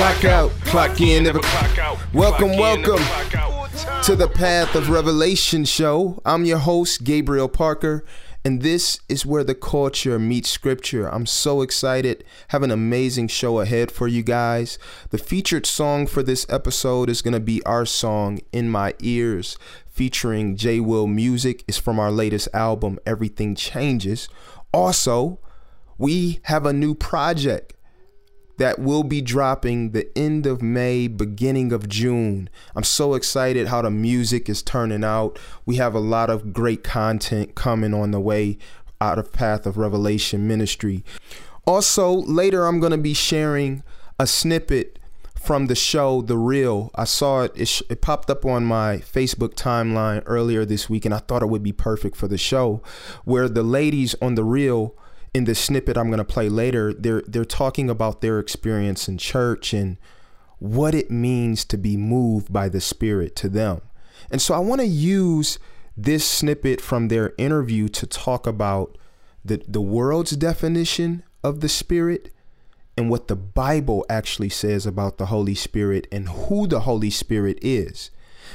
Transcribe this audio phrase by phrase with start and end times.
[0.00, 0.50] clock out.
[0.64, 1.98] Clock in, never clock out.
[2.14, 4.02] Welcome, Clock in, never welcome.
[4.04, 6.22] to the Path of Revelation show.
[6.24, 8.02] I'm your host, Gabriel Parker,
[8.42, 11.06] and this is where the culture meets scripture.
[11.06, 12.24] I'm so excited.
[12.48, 14.78] Have an amazing show ahead for you guys.
[15.10, 19.58] The featured song for this episode is going to be our song, In My Ears,
[19.86, 21.62] featuring J Will Music.
[21.68, 24.30] It's from our latest album, Everything Changes.
[24.72, 25.40] Also,
[25.98, 27.74] we have a new project
[28.60, 32.50] that will be dropping the end of May, beginning of June.
[32.76, 35.38] I'm so excited how the music is turning out.
[35.64, 38.58] We have a lot of great content coming on the way
[39.00, 41.02] out of Path of Revelation Ministry.
[41.66, 43.82] Also, later I'm going to be sharing
[44.18, 44.98] a snippet
[45.34, 46.90] from the show The Real.
[46.94, 51.06] I saw it, it, sh- it popped up on my Facebook timeline earlier this week,
[51.06, 52.82] and I thought it would be perfect for the show,
[53.24, 54.94] where the ladies on The Real
[55.32, 59.18] in the snippet I'm going to play later, they're they're talking about their experience in
[59.18, 59.96] church and
[60.58, 63.80] what it means to be moved by the Spirit to them.
[64.30, 65.58] And so I want to use
[65.96, 68.96] this snippet from their interview to talk about
[69.44, 72.32] the the world's definition of the Spirit
[72.96, 77.58] and what the Bible actually says about the Holy Spirit and who the Holy Spirit
[77.62, 78.10] is.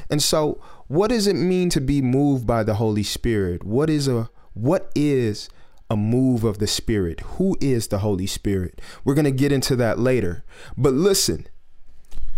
[0.09, 3.63] And so, what does it mean to be moved by the Holy Spirit?
[3.63, 5.49] What is a what is
[5.89, 7.21] a move of the Spirit?
[7.21, 8.81] Who is the Holy Spirit?
[9.03, 10.43] We're going to get into that later.
[10.77, 11.47] But listen.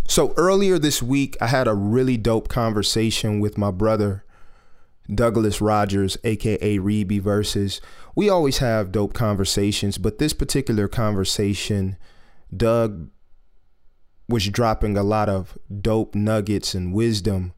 [0.08, 4.24] So earlier this week, I had a really dope conversation with my brother
[5.14, 7.82] Douglas Rogers, aka Reeby Versus.
[8.16, 11.98] We always have dope conversations, but this particular conversation,
[12.56, 13.10] Doug
[14.30, 17.54] was dropping a lot of dope nuggets and wisdom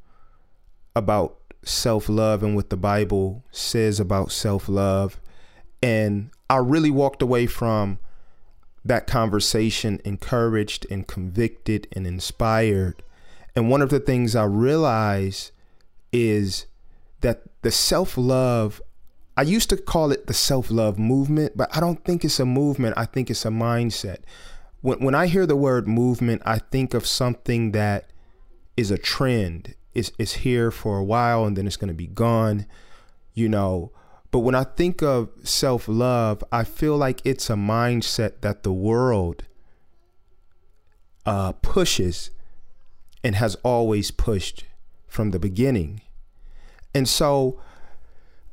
[0.95, 5.19] about self love and what the Bible says about self love.
[5.81, 8.00] And I really walked away from
[8.84, 13.03] that conversation encouraged and convicted and inspired.
[13.56, 15.51] And one of the things I realized
[16.12, 16.66] is
[17.22, 18.81] that the self love,
[19.35, 22.45] I used to call it the self love movement, but I don't think it's a
[22.45, 22.95] movement.
[22.97, 24.19] I think it's a mindset.
[24.81, 28.12] When, when I hear the word movement, I think of something that
[28.78, 29.75] is a trend.
[29.94, 32.66] It's, it's here for a while and then it's going to be gone,
[33.34, 33.91] you know.
[34.31, 38.73] But when I think of self love, I feel like it's a mindset that the
[38.73, 39.44] world
[41.25, 42.31] uh, pushes
[43.23, 44.66] and has always pushed
[45.07, 46.01] from the beginning.
[46.94, 47.59] And so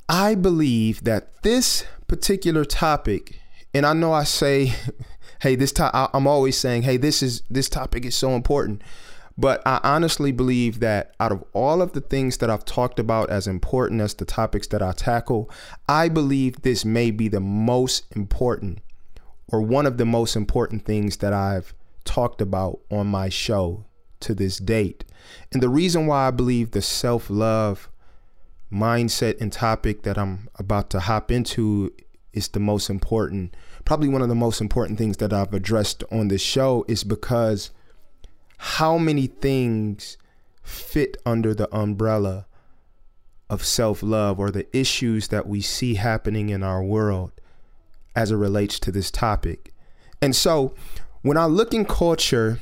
[0.09, 3.41] I believe that this particular topic,
[3.75, 4.73] and I know I say,
[5.41, 8.83] hey, this I- I'm always saying, hey, this is this topic is so important.
[9.39, 13.29] But I honestly believe that out of all of the things that I've talked about
[13.29, 15.51] as important as the topics that I tackle,
[15.89, 18.79] I believe this may be the most important
[19.49, 21.75] or one of the most important things that I've
[22.05, 23.85] talked about on my show
[24.21, 25.05] to this date.
[25.53, 27.91] And the reason why I believe the self love
[28.73, 31.93] mindset and topic that I'm about to hop into
[32.33, 33.55] is the most important,
[33.85, 37.71] probably one of the most important things that I've addressed on this show is because
[38.59, 40.17] how many things
[40.63, 42.47] fit under the umbrella
[43.49, 47.33] of self love or the issues that we see happening in our world
[48.15, 49.73] as it relates to this topic.
[50.21, 50.75] And so
[51.23, 52.61] when I look in culture,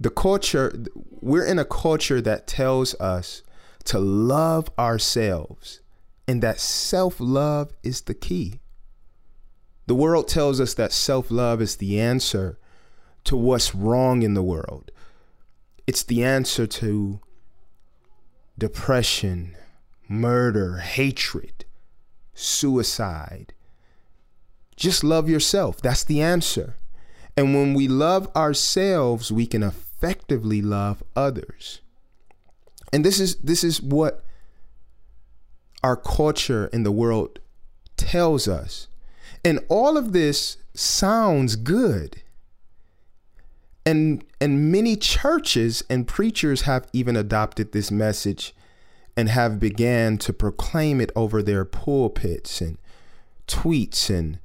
[0.00, 0.84] the culture,
[1.20, 3.42] we're in a culture that tells us
[3.84, 5.80] to love ourselves
[6.26, 8.60] and that self love is the key.
[9.86, 12.58] The world tells us that self love is the answer
[13.24, 14.90] to what's wrong in the world.
[15.86, 17.20] It's the answer to
[18.58, 19.56] depression,
[20.08, 21.64] murder, hatred,
[22.34, 23.52] suicide.
[24.74, 25.80] Just love yourself.
[25.80, 26.76] That's the answer.
[27.36, 31.80] And when we love ourselves, we can effectively love others.
[32.92, 34.24] And this is this is what
[35.82, 37.38] our culture in the world
[37.96, 38.88] tells us.
[39.44, 42.22] And all of this sounds good.
[43.86, 48.52] And and many churches and preachers have even adopted this message
[49.16, 52.78] and have began to proclaim it over their pulpits and
[53.46, 54.40] tweets and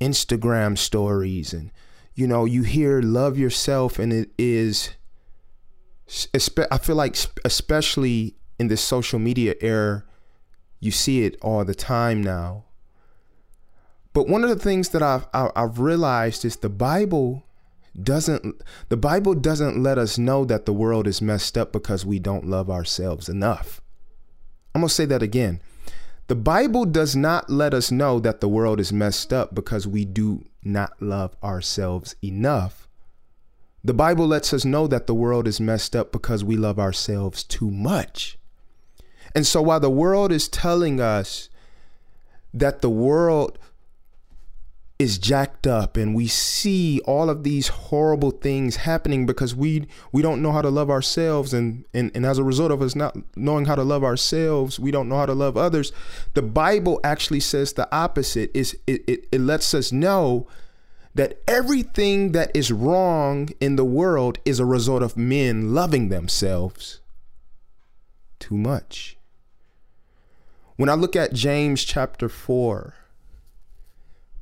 [0.00, 1.52] Instagram stories.
[1.52, 1.72] And
[2.14, 4.90] you know you hear love yourself and it is
[6.70, 10.04] I feel like especially in this social media era
[10.78, 12.64] you see it all the time now.
[14.12, 17.44] But one of the things that I've I've realized is the Bible
[18.02, 22.18] doesn't the Bible doesn't let us know that the world is messed up because we
[22.18, 23.80] don't love ourselves enough.
[24.74, 25.60] I'm going to say that again.
[26.28, 30.04] The Bible does not let us know that the world is messed up because we
[30.04, 32.86] do not love ourselves enough.
[33.82, 37.42] The Bible lets us know that the world is messed up because we love ourselves
[37.42, 38.38] too much.
[39.34, 41.48] And so while the world is telling us
[42.52, 43.58] that the world
[44.98, 50.22] is jacked up and we see all of these horrible things happening because we we
[50.22, 53.16] don't know how to love ourselves and, and and as a result of us not
[53.36, 55.92] knowing how to love ourselves we don't know how to love others.
[56.34, 58.50] The bible actually says the opposite.
[58.54, 60.48] Is it, it, it lets us know
[61.14, 67.00] that everything that is wrong in the world is a result of men loving themselves
[68.40, 69.16] too much.
[70.74, 72.94] When i look at james chapter 4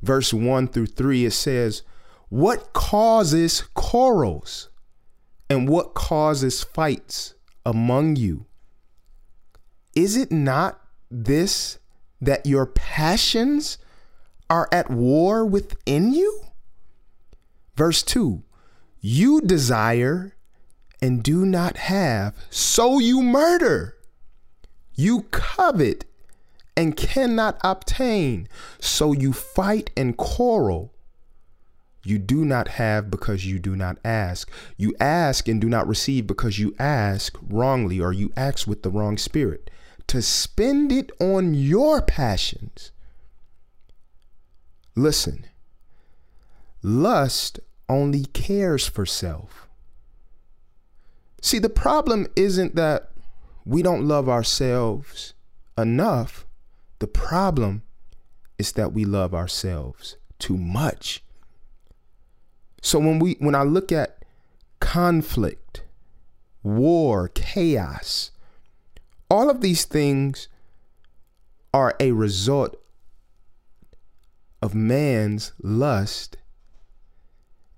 [0.03, 1.83] verse 1 through 3, it says,
[2.29, 4.71] What causes quarrels
[5.49, 7.35] and what causes fights
[7.65, 8.47] among you?
[9.95, 11.79] Is it not this
[12.21, 13.79] that your passions
[14.51, 16.43] are at war within you?
[17.77, 18.43] Verse 2
[19.01, 20.37] You desire
[21.03, 23.97] and do not have, so you murder.
[24.95, 26.07] You covet
[26.77, 28.49] and cannot obtain.
[28.81, 30.93] So you fight and quarrel.
[32.05, 34.49] You do not have because you do not ask.
[34.77, 38.91] You ask and do not receive because you ask wrongly or you ask with the
[38.91, 39.71] wrong spirit
[40.07, 42.93] to spend it on your passions.
[44.95, 45.47] Listen,
[46.83, 49.69] lust only cares for self.
[51.43, 53.11] See, the problem isn't that
[53.65, 55.35] we don't love ourselves
[55.77, 56.46] enough.
[56.99, 57.83] The problem
[58.59, 61.23] is that we love ourselves too much.
[62.83, 64.25] So when we when I look at
[64.81, 65.83] conflict,
[66.63, 68.31] war, chaos,
[69.31, 70.49] all of these things
[71.75, 72.77] are a result
[74.63, 76.37] of man's lust.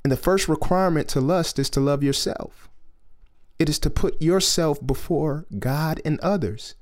[0.04, 2.68] And the first requirement to lust is to love yourself.
[3.58, 6.76] It is to put yourself before God and others.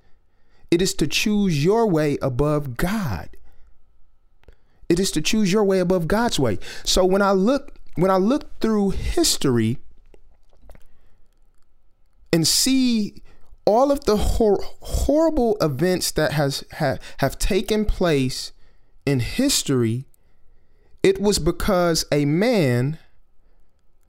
[0.71, 3.31] It is to choose your way above God.
[4.89, 6.59] It is to choose your way above God's way.
[6.85, 9.79] So when I look when I look through history
[12.33, 13.23] and see
[13.65, 18.53] all of the hor- horrible events that has ha- have taken place
[19.07, 20.05] in history,
[21.03, 22.99] it was because a man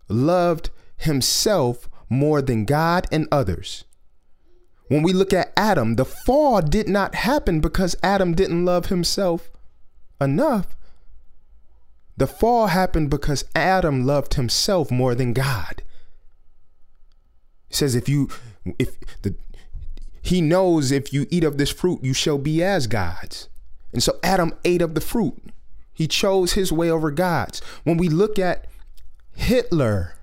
[0.09, 3.85] loved himself more than God and others.
[4.87, 9.49] When we look at Adam, the fall did not happen because Adam didn't love himself
[10.21, 10.75] enough.
[12.15, 15.83] The fall happened because Adam loved himself more than God.
[17.67, 18.29] He says if you
[18.79, 19.35] if the
[20.21, 23.49] he knows if you eat of this fruit you shall be as gods.
[23.93, 25.35] And so Adam ate of the fruit.
[25.93, 27.59] He chose his way over God's.
[27.83, 28.65] When we look at
[29.35, 30.15] Hitler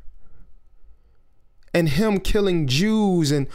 [1.73, 3.49] and him killing Jews and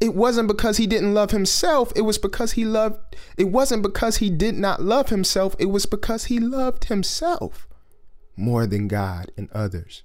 [0.00, 1.92] it wasn't because he didn't love himself.
[1.96, 5.54] It was because he loved, it wasn't because he did not love himself.
[5.58, 7.68] It was because he loved himself
[8.36, 10.02] more than God and others.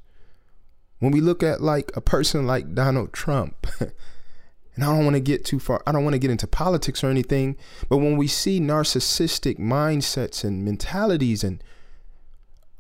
[1.00, 5.22] When we look at like a person like Donald Trump, and I don't want to
[5.22, 8.28] get too far, I don't want to get into politics or anything, but when we
[8.28, 11.64] see narcissistic mindsets and mentalities and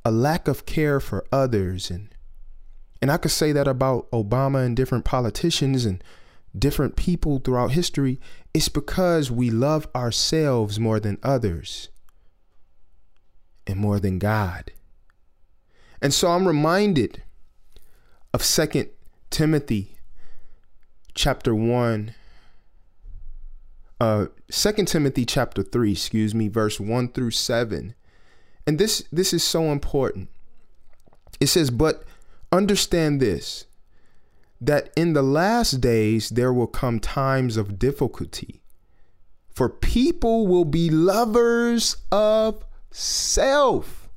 [0.05, 2.13] a lack of care for others and
[3.01, 6.03] and I could say that about Obama and different politicians and
[6.57, 8.19] different people throughout history,
[8.53, 11.89] it's because we love ourselves more than others
[13.67, 14.71] and more than God.
[16.01, 17.23] And so I'm reminded
[18.33, 18.89] of Second
[19.29, 19.97] Timothy
[21.13, 22.13] chapter 1
[23.99, 27.93] uh 2 Timothy chapter 3, excuse me, verse 1 through 7.
[28.65, 30.29] And this this is so important.
[31.39, 32.03] It says, "But
[32.51, 33.65] understand this,
[34.61, 38.61] that in the last days there will come times of difficulty.
[39.53, 44.09] For people will be lovers of self,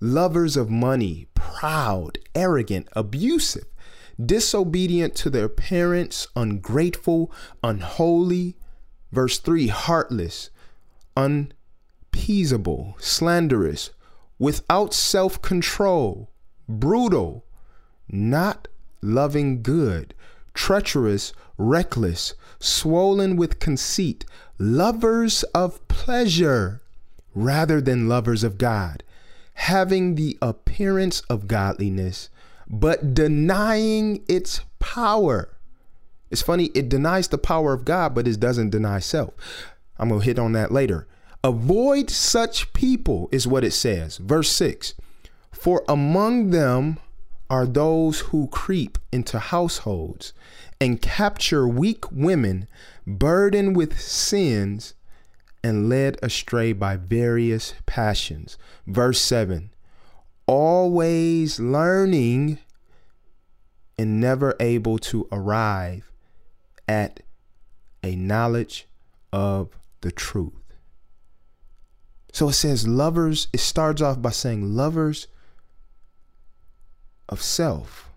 [0.00, 3.66] lovers of money, proud, arrogant, abusive,
[4.24, 7.32] disobedient to their parents, ungrateful,
[7.62, 8.56] unholy.
[9.10, 10.50] Verse 3 heartless,
[11.16, 13.90] unpeaceable, slanderous,
[14.38, 16.30] without self control,
[16.68, 17.46] brutal,
[18.08, 18.68] not
[19.02, 20.14] loving good,
[20.54, 24.24] treacherous, reckless, swollen with conceit,
[24.58, 26.82] lovers of pleasure
[27.34, 29.02] rather than lovers of God,
[29.54, 32.28] having the appearance of godliness,
[32.68, 35.56] but denying its power.
[36.30, 39.32] It's funny, it denies the power of God, but it doesn't deny self.
[39.98, 41.06] I'm going to hit on that later.
[41.42, 44.18] Avoid such people, is what it says.
[44.18, 44.94] Verse 6
[45.52, 46.98] For among them
[47.50, 50.32] are those who creep into households
[50.80, 52.68] and capture weak women
[53.06, 54.94] burdened with sins
[55.64, 58.58] and led astray by various passions.
[58.86, 59.70] Verse 7
[60.46, 62.58] Always learning
[63.98, 66.10] and never able to arrive
[66.86, 67.20] at
[68.02, 68.86] a knowledge
[69.32, 70.52] of the truth.
[72.32, 75.26] So it says, lovers, it starts off by saying, lovers
[77.28, 78.10] of self.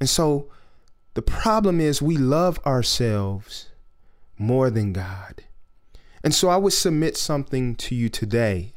[0.00, 0.50] And so
[1.14, 3.70] the problem is we love ourselves
[4.38, 5.42] more than God.
[6.22, 8.72] And so I would submit something to you today.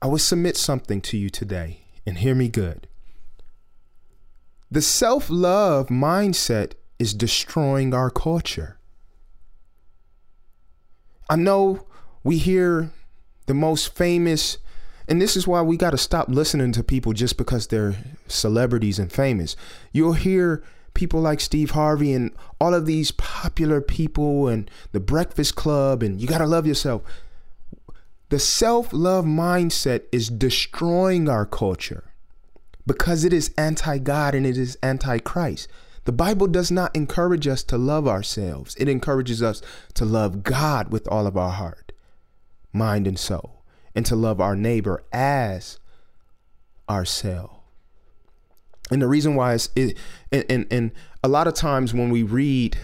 [0.00, 2.88] I would submit something to you today, and hear me good.
[4.70, 8.78] The self love mindset is destroying our culture.
[11.28, 11.86] I know
[12.24, 12.90] we hear
[13.46, 14.58] the most famous
[15.08, 17.96] and this is why we got to stop listening to people just because they're
[18.28, 19.56] celebrities and famous.
[19.92, 20.62] You'll hear
[20.94, 26.20] people like Steve Harvey and all of these popular people and the Breakfast Club and
[26.20, 27.02] you got to love yourself.
[28.28, 32.04] The self love mindset is destroying our culture
[32.86, 35.68] because it is anti God and it is anti Christ.
[36.04, 39.62] The Bible does not encourage us to love ourselves, it encourages us
[39.94, 41.92] to love God with all of our heart,
[42.72, 43.61] mind, and soul
[43.94, 45.78] and to love our neighbor as
[46.88, 47.54] ourselves.
[48.90, 49.96] And the reason why is it,
[50.30, 50.92] and, and, and
[51.24, 52.76] a lot of times when we read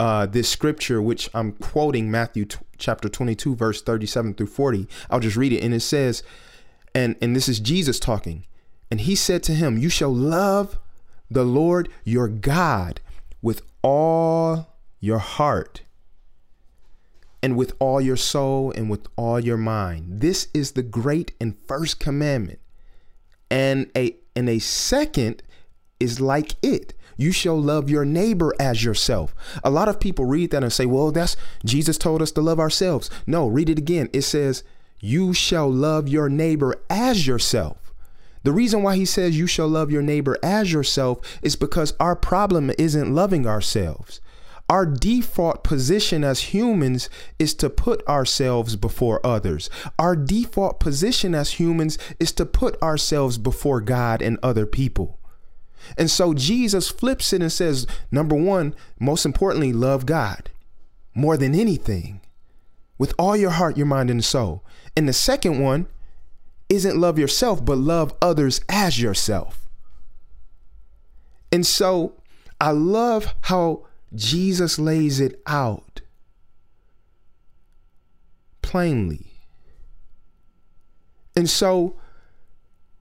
[0.00, 5.20] uh, this scripture, which I'm quoting Matthew t- chapter 22, verse 37 through 40, I'll
[5.20, 5.62] just read it.
[5.62, 6.22] And it says,
[6.94, 8.44] and, and this is Jesus talking.
[8.90, 10.78] And he said to him, You shall love
[11.30, 13.00] the Lord your God
[13.40, 15.82] with all your heart
[17.42, 20.20] and with all your soul and with all your mind.
[20.20, 22.58] This is the great and first commandment.
[23.50, 25.42] And a and a second
[25.98, 26.94] is like it.
[27.16, 29.34] You shall love your neighbor as yourself.
[29.62, 32.60] A lot of people read that and say, "Well, that's Jesus told us to love
[32.60, 34.08] ourselves." No, read it again.
[34.12, 34.62] It says,
[35.00, 37.92] "You shall love your neighbor as yourself."
[38.42, 42.16] The reason why he says you shall love your neighbor as yourself is because our
[42.16, 44.20] problem isn't loving ourselves.
[44.70, 47.10] Our default position as humans
[47.40, 49.68] is to put ourselves before others.
[49.98, 55.18] Our default position as humans is to put ourselves before God and other people.
[55.98, 60.50] And so Jesus flips it and says, number one, most importantly, love God
[61.14, 62.20] more than anything
[62.96, 64.64] with all your heart, your mind, and soul.
[64.96, 65.88] And the second one
[66.68, 69.68] isn't love yourself, but love others as yourself.
[71.50, 72.14] And so
[72.60, 76.00] I love how Jesus lays it out
[78.62, 79.26] plainly.
[81.36, 81.96] And so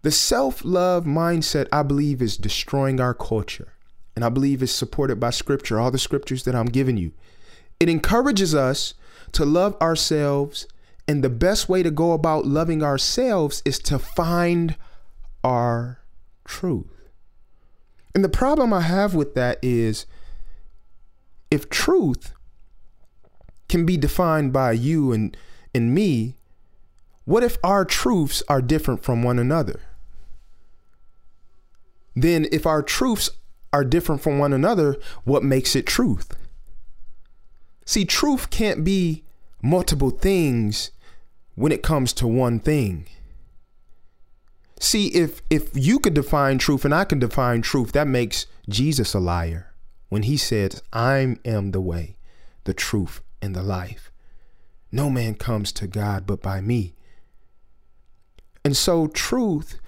[0.02, 3.74] the self love mindset, I believe, is destroying our culture.
[4.16, 7.14] And I believe is supported by scripture, all the scriptures that I'm giving you.
[7.80, 8.94] It encourages us
[9.34, 10.68] to love ourselves.
[11.08, 14.76] And the best way to go about loving ourselves is to find
[15.44, 16.00] our
[16.46, 17.10] truth.
[18.14, 20.06] And the problem I have with that is
[21.52, 22.34] if truth
[23.68, 25.36] can be defined by you and,
[25.74, 26.36] and me,
[27.26, 29.82] what if our truths are different from one another?
[32.16, 33.30] Then, if our truths
[33.72, 36.36] are different from one another, what makes it truth?
[37.86, 39.24] See, truth can't be
[39.62, 40.92] multiple things
[41.56, 43.06] when it comes to one thing.
[44.80, 49.14] See, if if you could define truth and I can define truth, that makes Jesus
[49.14, 49.69] a liar
[50.10, 52.18] when he says, I am the way,
[52.66, 54.12] the truth, and the life.
[54.92, 56.96] No man comes to God but by me.
[58.66, 59.80] And so, truth,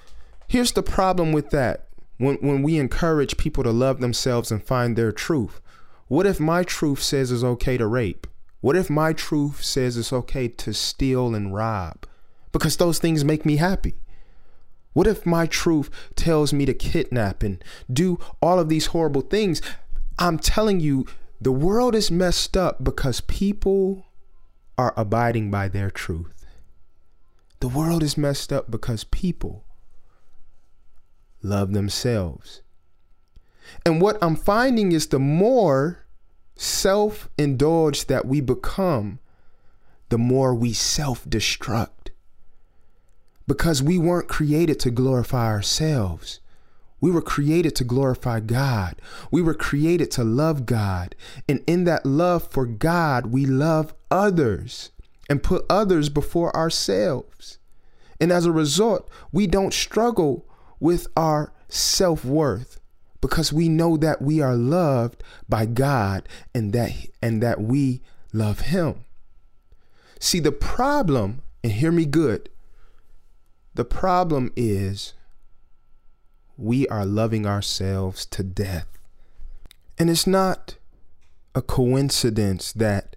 [0.48, 1.88] here's the problem with that.
[2.18, 5.60] When, when we encourage people to love themselves and find their truth,
[6.08, 8.28] what if my truth says it's okay to rape?
[8.62, 12.06] What if my truth says it's okay to steal and rob?
[12.52, 13.96] Because those things make me happy.
[14.94, 19.62] What if my truth tells me to kidnap and do all of these horrible things?
[20.22, 21.08] I'm telling you,
[21.42, 24.06] the world is messed up because people
[24.78, 26.46] are abiding by their truth.
[27.60, 29.64] The world is messed up because people
[31.42, 32.62] love themselves.
[33.84, 36.06] And what I'm finding is the more
[36.56, 39.18] self indulged that we become,
[40.10, 42.10] the more we self destruct.
[43.48, 46.42] Because we weren't created to glorify ourselves,
[47.02, 49.02] We were created to glorify God.
[49.32, 51.16] We were created to love God.
[51.50, 54.92] And in that love for God, we love others
[55.28, 57.58] and put others before ourselves.
[58.20, 60.46] And as a result, we don't struggle
[60.80, 62.80] with our self worth
[63.20, 66.92] because we know that we are loved by God and that
[67.22, 68.02] and that we
[68.34, 69.06] love him.
[70.20, 72.50] See the problem, and hear me good.
[73.74, 75.14] The problem is
[76.58, 78.88] we are loving ourselves to death.
[79.98, 80.76] And it's not
[81.54, 83.16] a coincidence that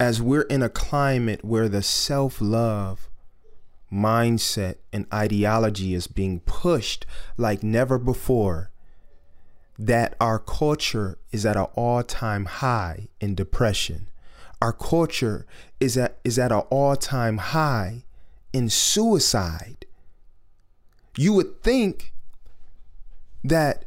[0.00, 3.08] as we're in a climate where the self love
[3.92, 8.70] mindset and ideology is being pushed like never before,
[9.78, 14.08] that our culture is at an all time high in depression.
[14.60, 15.46] Our culture
[15.78, 18.04] is at, is at an all time high
[18.52, 19.86] in suicide.
[21.16, 22.12] You would think
[23.48, 23.84] that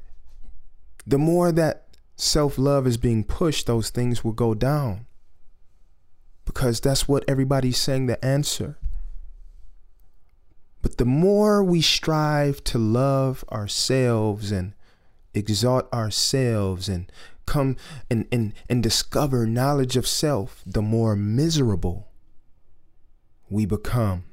[1.05, 5.05] the more that self love is being pushed, those things will go down.
[6.45, 8.77] Because that's what everybody's saying the answer.
[10.81, 14.73] But the more we strive to love ourselves and
[15.33, 17.11] exalt ourselves and
[17.45, 17.77] come
[18.09, 22.07] and, and, and discover knowledge of self, the more miserable
[23.49, 24.23] we become.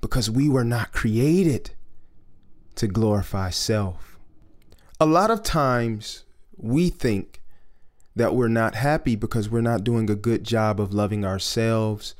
[0.00, 1.70] Because we were not created
[2.76, 4.18] to glorify self.
[4.98, 6.24] A lot of times
[6.56, 7.42] we think
[8.14, 12.14] that we're not happy because we're not doing a good job of loving ourselves.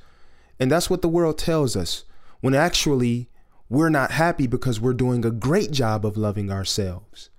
[0.61, 2.05] And that's what the world tells us,
[2.41, 3.31] when actually
[3.69, 7.31] we're not happy because we're doing a great job of loving ourselves.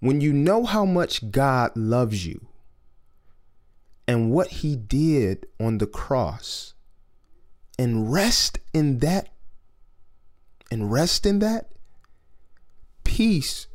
[0.00, 2.46] When you know how much God loves you
[4.06, 6.74] and what he did on the cross,
[7.78, 9.30] and rest in that,
[10.70, 11.72] and rest in that,
[13.14, 13.68] peace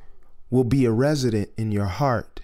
[0.50, 2.42] will be a resident in your heart.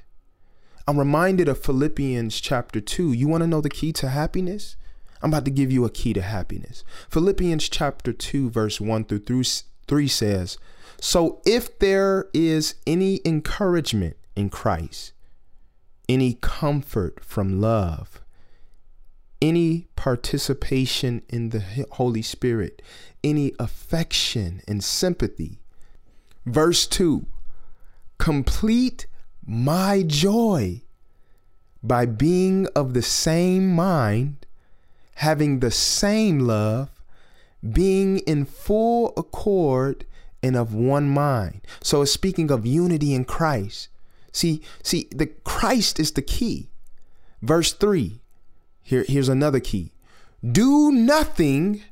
[0.87, 3.11] I'm reminded of Philippians chapter 2.
[3.11, 4.77] You want to know the key to happiness?
[5.21, 6.85] I'm about to give you a key to happiness.
[7.09, 10.57] Philippians chapter 2, verse 1 through 3 says,
[11.01, 15.11] So if there is any encouragement in Christ,
[16.07, 18.21] any comfort from love,
[19.41, 22.81] any participation in the Holy Spirit,
[23.21, 25.59] any affection and sympathy,
[26.45, 27.25] Verse 2
[28.17, 29.07] Complete
[29.45, 30.81] my joy
[31.83, 34.45] by being of the same mind,
[35.15, 36.89] having the same love,
[37.71, 40.05] being in full accord
[40.41, 41.61] and of one mind.
[41.81, 43.89] So it's speaking of unity in Christ.
[44.31, 46.69] See, see, the Christ is the key.
[47.41, 48.19] Verse 3.
[48.81, 49.93] Here, here's another key.
[50.43, 51.83] Do nothing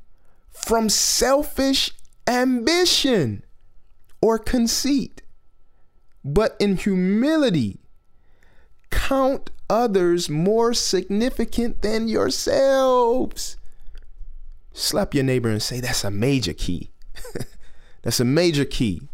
[0.52, 1.92] from selfish
[2.28, 3.44] ambition
[4.24, 5.22] or conceit,
[6.24, 7.78] but in humility
[8.90, 13.58] count others more significant than yourselves.
[14.72, 16.92] Slap your neighbor and say, That's a major key.
[18.04, 19.10] That's a major key.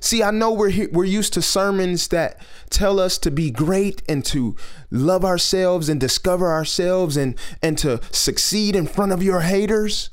[0.00, 4.02] See, I know we're here, we're used to sermons that tell us to be great
[4.06, 4.54] and to
[4.90, 10.10] love ourselves and discover ourselves and and to succeed in front of your haters.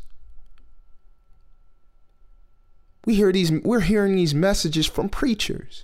[3.05, 5.83] We hear these we're hearing these messages from preachers.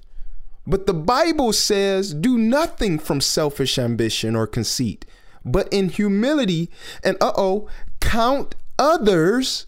[0.66, 5.04] But the Bible says, do nothing from selfish ambition or conceit,
[5.44, 6.70] but in humility
[7.04, 7.68] and uh-oh,
[8.00, 9.66] count others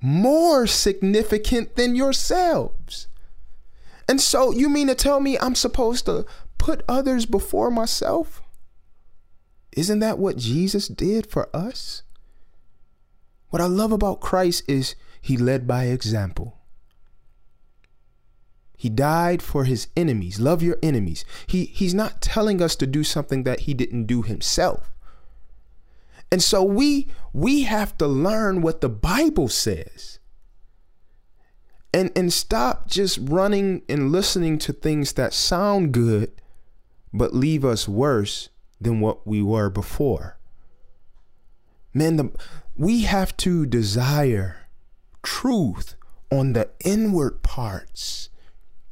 [0.00, 3.08] more significant than yourselves.
[4.08, 6.26] And so you mean to tell me I'm supposed to
[6.58, 8.42] put others before myself?
[9.72, 12.02] Isn't that what Jesus did for us?
[13.48, 16.59] What I love about Christ is he led by example.
[18.80, 20.40] He died for his enemies.
[20.40, 21.22] Love your enemies.
[21.46, 24.90] He, he's not telling us to do something that he didn't do himself.
[26.32, 30.18] And so we we have to learn what the Bible says.
[31.92, 36.32] And and stop just running and listening to things that sound good
[37.12, 38.48] but leave us worse
[38.80, 40.38] than what we were before.
[41.92, 42.30] Man, the,
[42.78, 44.68] we have to desire
[45.22, 45.96] truth
[46.32, 48.29] on the inward parts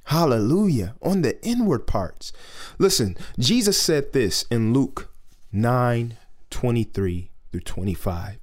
[0.08, 0.94] Hallelujah.
[1.02, 2.32] On the inward parts.
[2.78, 5.12] Listen, Jesus said this in Luke
[5.52, 6.16] 9
[6.48, 8.38] 23 through 25.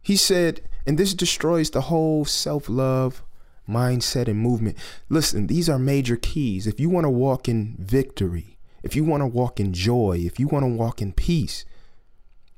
[0.00, 3.22] He said, and this destroys the whole self love
[3.68, 4.78] mindset and movement.
[5.10, 6.66] Listen, these are major keys.
[6.66, 10.40] If you want to walk in victory, if you want to walk in joy, if
[10.40, 11.66] you want to walk in peace,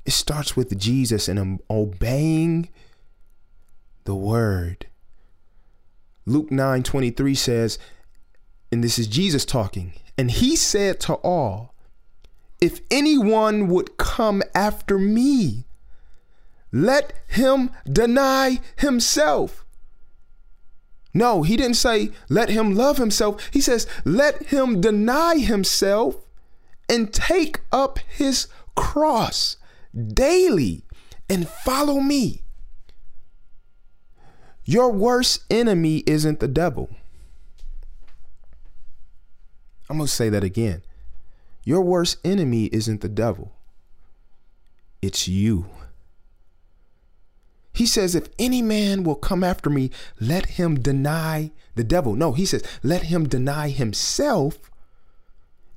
[0.07, 2.69] it starts with Jesus and obeying
[4.05, 4.87] the word
[6.29, 7.79] Luke 9 23 says,
[8.71, 11.75] and this is Jesus talking, and he said to all,
[12.61, 15.65] If anyone would come after me,
[16.71, 19.65] let him deny himself.
[21.15, 23.49] No, he didn't say, let him love himself.
[23.51, 26.17] He says, let him deny himself
[26.89, 29.57] and take up his cross
[30.13, 30.85] daily
[31.29, 32.43] and follow me.
[34.69, 36.91] Your worst enemy isn't the devil.
[39.89, 40.83] I'm going to say that again.
[41.65, 43.55] Your worst enemy isn't the devil,
[45.01, 45.71] it's you.
[47.73, 52.15] He says, if any man will come after me, let him deny the devil.
[52.15, 54.71] No, he says, let him deny himself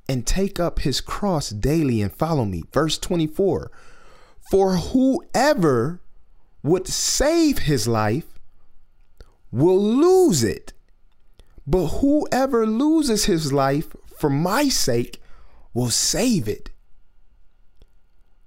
[0.06, 2.64] and take up his cross daily and follow me.
[2.70, 3.70] Verse 24
[4.50, 6.02] For whoever
[6.62, 8.31] would save his life
[9.52, 10.72] will lose it.
[11.66, 15.22] But whoever loses his life for my sake
[15.74, 16.70] will save it.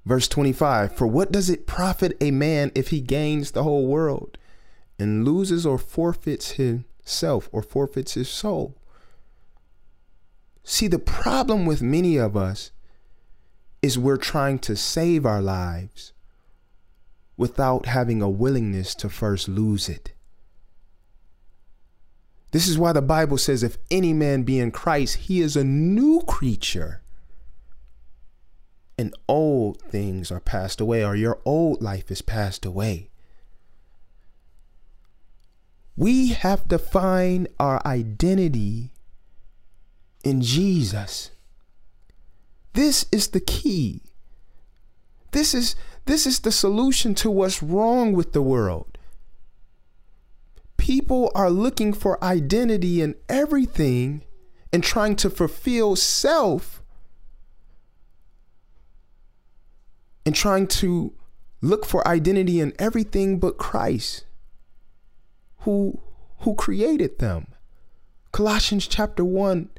[0.06, 4.38] Verse 25 For what does it profit a man if he gains the whole world
[5.00, 8.76] and loses or forfeits himself or forfeits his soul?
[10.63, 12.72] See, the problem with many of us
[13.82, 16.12] is we're trying to save our lives
[17.38, 20.14] without having a willingness to first lose it.
[22.56, 25.63] This is why the Bible says, if any man be in Christ, he is a
[25.65, 27.02] new creature
[28.98, 33.10] and old things are passed away, or your old life is passed away.
[35.98, 38.94] We have to find our identity
[40.24, 41.32] in Jesus.
[42.72, 44.02] This is the key.
[45.32, 48.94] This is this is the solution to what's wrong with the world.
[50.86, 54.21] People are looking for identity in everything
[54.71, 56.84] and trying to fulfill self
[60.28, 61.12] and trying to
[61.60, 64.26] look for identity in everything but Christ
[65.62, 66.00] who
[66.41, 67.48] who created them.
[68.32, 69.71] Colossians chapter 1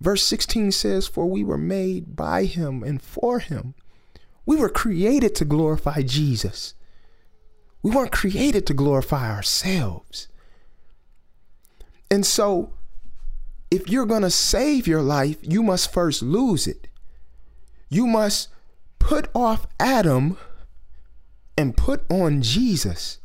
[0.00, 3.74] verse 16 says for we were made by him and for him.
[4.46, 6.72] We were created to glorify Jesus.
[7.82, 10.28] We weren't created to glorify ourselves.
[12.10, 12.72] And so
[13.70, 16.88] if you're going to save your life, you must first lose it.
[17.88, 18.48] You must
[18.98, 20.38] put off Adam
[21.56, 23.18] and put on Jesus.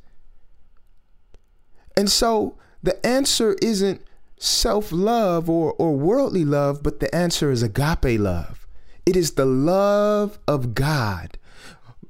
[1.95, 4.01] And so the answer isn't
[4.37, 8.67] self love or, or worldly love, but the answer is agape love.
[9.05, 11.37] It is the love of God.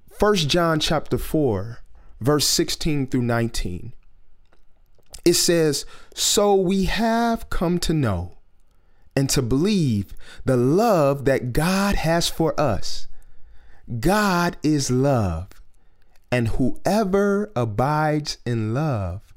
[0.09, 1.79] First John chapter 4,
[2.21, 3.93] verse 16 through 19.
[5.25, 8.37] It says, So we have come to know
[9.15, 13.07] and to believe the love that God has for us.
[13.99, 15.49] God is love,
[16.31, 19.33] and whoever abides in love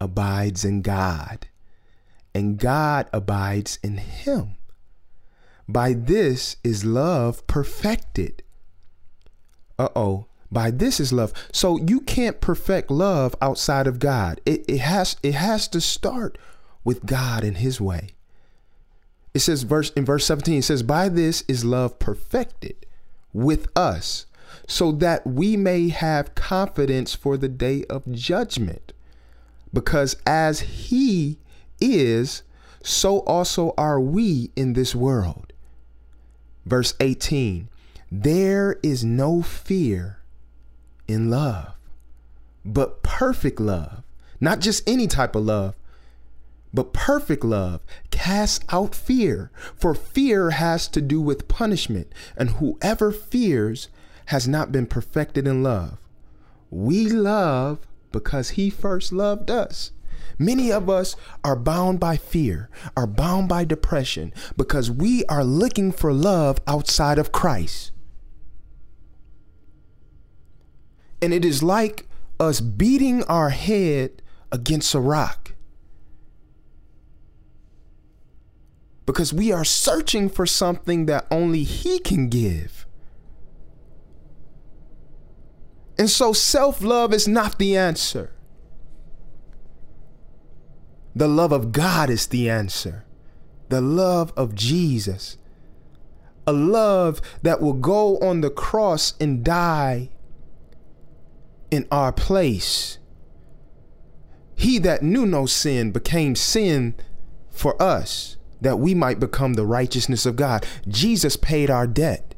[0.00, 1.48] abides in God,
[2.34, 4.56] and God abides in him.
[5.68, 8.42] By this is love perfected.
[9.78, 10.26] Uh oh.
[10.52, 11.32] By this is love.
[11.52, 14.40] So you can't perfect love outside of God.
[14.44, 16.38] It, it has it has to start
[16.82, 18.10] with God and his way.
[19.32, 22.86] It says verse in verse 17, it says, By this is love perfected
[23.32, 24.26] with us
[24.66, 28.92] so that we may have confidence for the day of judgment.
[29.72, 31.38] Because as He
[31.80, 32.42] is,
[32.82, 35.52] so also are we in this world.
[36.66, 37.68] Verse 18
[38.10, 40.19] There is no fear
[41.10, 41.74] in love,
[42.64, 44.02] but perfect love,
[44.40, 45.74] not just any type of love,
[46.72, 53.10] but perfect love casts out fear, for fear has to do with punishment, and whoever
[53.10, 53.88] fears
[54.26, 55.98] has not been perfected in love.
[56.70, 57.80] We love
[58.12, 59.90] because he first loved us.
[60.38, 65.92] Many of us are bound by fear, are bound by depression, because we are looking
[65.92, 67.90] for love outside of Christ.
[71.22, 75.50] And it is like us beating our head against a rock.
[79.10, 82.86] because we are searching for something that only He can give.
[85.98, 88.30] And so self love is not the answer.
[91.16, 93.04] The love of God is the answer.
[93.68, 95.38] The love of Jesus.
[96.46, 100.10] A love that will go on the cross and die
[101.70, 102.98] in our place.
[104.54, 106.94] He that knew no sin became sin
[107.50, 110.66] for us, that we might become the righteousness of God.
[110.86, 112.34] Jesus paid our debt.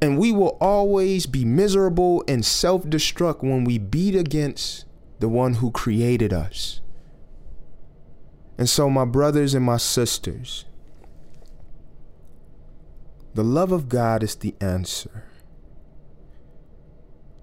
[0.00, 4.84] And we will always be miserable and self destruct when we beat against
[5.18, 6.80] the one who created us.
[8.58, 10.66] And so, my brothers and my sisters,
[13.32, 15.24] the love of God is the answer.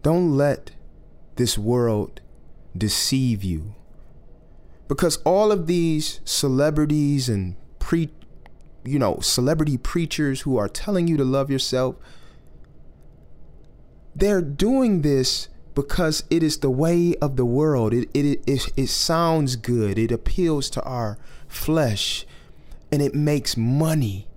[0.02, 0.72] Don't let
[1.36, 2.22] this world
[2.78, 3.76] deceive you.
[4.88, 8.10] Because all of these celebrities and pre
[8.84, 11.96] you know, celebrity preachers who are telling you to love yourself,
[14.16, 17.94] they're doing this because it is the way of the world.
[17.94, 19.98] It, it, it, it sounds good.
[19.98, 22.26] It appeals to our flesh
[22.92, 24.28] and it makes money.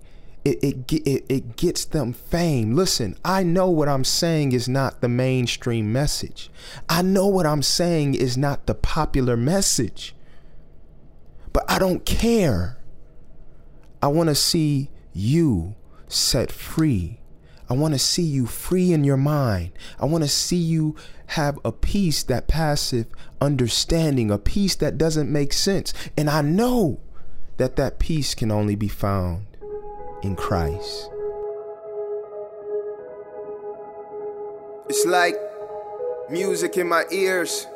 [0.45, 2.75] It, it, it, it gets them fame.
[2.75, 6.51] Listen, I know what I'm saying is not the mainstream message.
[6.87, 10.15] I know what I'm saying is not the popular message.
[11.51, 12.77] But I don't care.
[14.03, 15.73] I want to see you
[16.07, 17.19] set free.
[17.67, 19.71] I want to see you free in your mind.
[19.99, 20.95] I want to see you
[21.27, 23.07] have a peace that passive
[23.41, 25.91] understanding, a peace that doesn't make sense.
[26.15, 26.99] And I know
[27.57, 29.47] that that peace can only be found
[30.25, 31.09] in Christ.
[34.89, 35.35] It's like
[36.29, 37.67] music in my ears.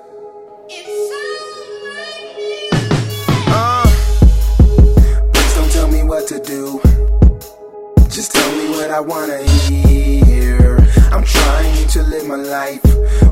[3.47, 3.85] Uh,
[5.33, 6.81] please don't tell me what to do.
[8.09, 10.77] Just tell me what I wanna hear.
[11.11, 12.83] I'm trying to live my life.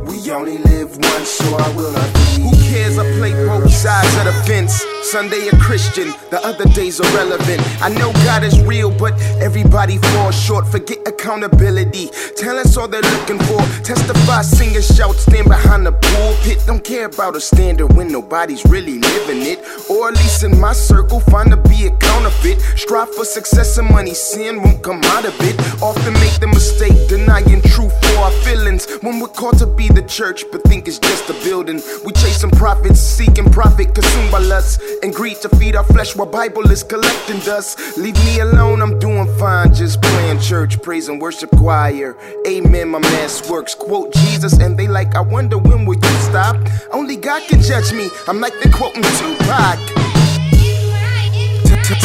[0.05, 2.43] We only live once, so I will not be.
[2.43, 2.97] Who cares?
[2.99, 4.96] I play both sides of the fence.
[5.07, 7.61] Sunday a Christian, the other days irrelevant.
[7.81, 10.67] I know God is real, but everybody falls short.
[10.67, 12.09] Forget accountability.
[12.35, 13.61] Tell us all they're looking for.
[13.85, 16.61] Testify, sing and shout, stand behind the pulpit.
[16.67, 19.59] Don't care about a standard when nobody's really living it.
[19.89, 22.59] Or at least in my circle, find to be a counterfeit.
[22.75, 25.55] Strive for success and money, sin won't come out of it.
[25.81, 28.87] Often make the mistake denying truth for our feelings.
[28.99, 31.81] When we're called to be the church, but think it's just a building.
[32.03, 36.27] We chasing profits, seeking profit, consumed by lust and greed to feed our flesh while
[36.27, 37.97] Bible is collecting dust.
[37.97, 42.15] Leave me alone, I'm doing fine, just playing church, praise and worship choir.
[42.47, 43.75] Amen, my mass works.
[43.75, 46.57] Quote Jesus, and they like, I wonder when will you stop?
[46.91, 48.09] Only God can judge me.
[48.27, 49.79] I'm like they quoting Tupac.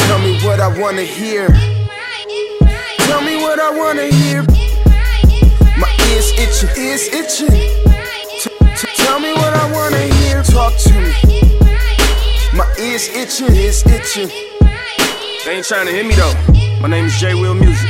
[0.07, 1.47] Tell me what I wanna hear.
[3.07, 4.43] Tell me what I wanna hear.
[5.77, 7.83] My ears itching, ears itching.
[8.95, 10.43] Tell me what I wanna hear.
[10.43, 11.42] Talk to me.
[12.55, 14.29] My ears itching, ears itching.
[15.43, 16.33] They ain't trying to hear me though.
[16.79, 17.89] My name is J Will Music.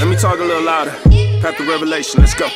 [0.00, 0.90] Let me talk a little louder.
[1.40, 2.48] Path the Revelation, let's go.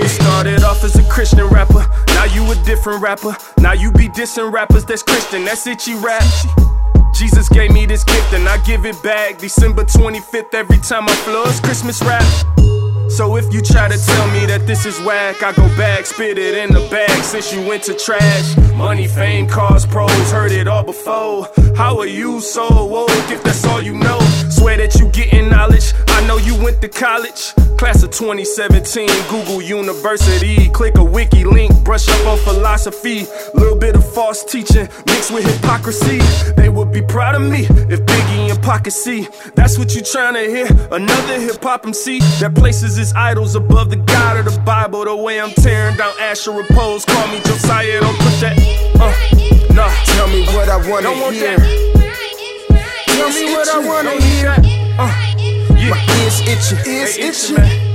[0.00, 3.36] You started off as a Christian rapper, now you a different rapper.
[3.58, 6.22] Now you be dissing rappers that's Christian, that's itchy rap.
[7.12, 9.38] Jesus gave me this gift and I give it back.
[9.38, 12.22] December 25th, every time I flow, it's Christmas rap.
[13.12, 16.38] So if you try to tell me that this is whack, I go back, spit
[16.38, 18.56] it in the bag since you went to trash.
[18.74, 21.46] Money, fame, cars, pros, heard it all before.
[21.76, 24.18] How are you so woke if that's all you know?
[24.48, 25.92] Swear that you getting knowledge.
[26.22, 27.52] I know you went to college.
[27.78, 30.68] Class of 2017, Google University.
[30.68, 33.26] Click a wiki link, brush up on philosophy.
[33.54, 36.18] Little bit of false teaching mixed with hypocrisy.
[36.56, 39.26] They would be proud of me if Biggie and Pocket see.
[39.56, 40.66] That's what you trying to hear.
[40.92, 45.04] Another hip hop MC that places his idols above the God of the Bible.
[45.04, 47.04] The way I'm tearing down Asherah poles.
[47.04, 48.56] Call me Josiah, don't put that.
[48.94, 49.90] Uh, nah.
[50.14, 51.56] Tell me what I wanna Don't want hear.
[51.56, 53.06] that.
[53.08, 54.54] Tell me what I wanna hear.
[54.98, 55.31] Uh,
[55.76, 55.90] yeah.
[55.90, 57.88] My ears itching, ears Hey, itchy, itching.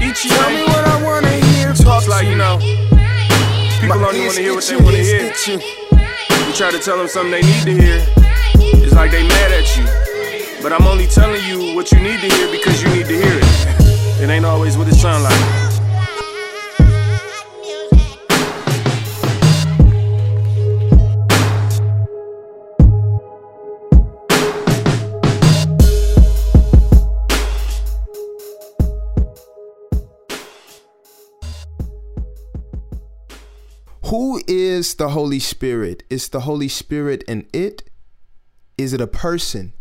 [0.00, 1.70] Itchy, Tell me what I wanna hear.
[1.70, 2.58] It's Talk like, you know,
[3.80, 5.32] people My only want to hear what they want to hear.
[5.32, 5.60] itching.
[5.60, 8.04] You try to tell them something they need to hear.
[8.84, 9.84] It's like they mad at you.
[10.62, 13.38] But I'm only telling you what you need to hear because you need to hear
[13.38, 14.22] it.
[14.22, 15.63] It ain't always what it sound like.
[34.08, 36.02] Who is the Holy Spirit?
[36.10, 37.88] Is the Holy Spirit an it?
[38.76, 39.72] Is it a person?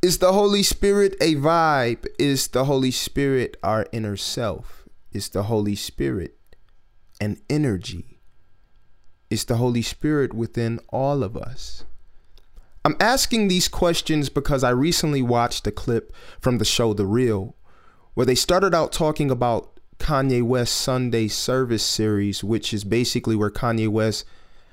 [0.00, 2.06] Is the Holy Spirit a vibe?
[2.20, 4.88] Is the Holy Spirit our inner self?
[5.10, 6.38] Is the Holy Spirit
[7.20, 8.20] an energy?
[9.28, 11.84] Is the Holy Spirit within all of us?
[12.84, 17.56] I'm asking these questions because I recently watched a clip from the show The Real
[18.14, 23.50] where they started out talking about Kanye West Sunday Service series, which is basically where
[23.50, 24.24] Kanye West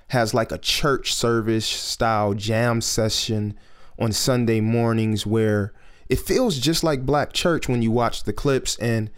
[0.09, 3.57] has like a church service style jam session
[3.99, 5.73] on Sunday mornings where
[6.09, 9.09] it feels just like black church when you watch the clips and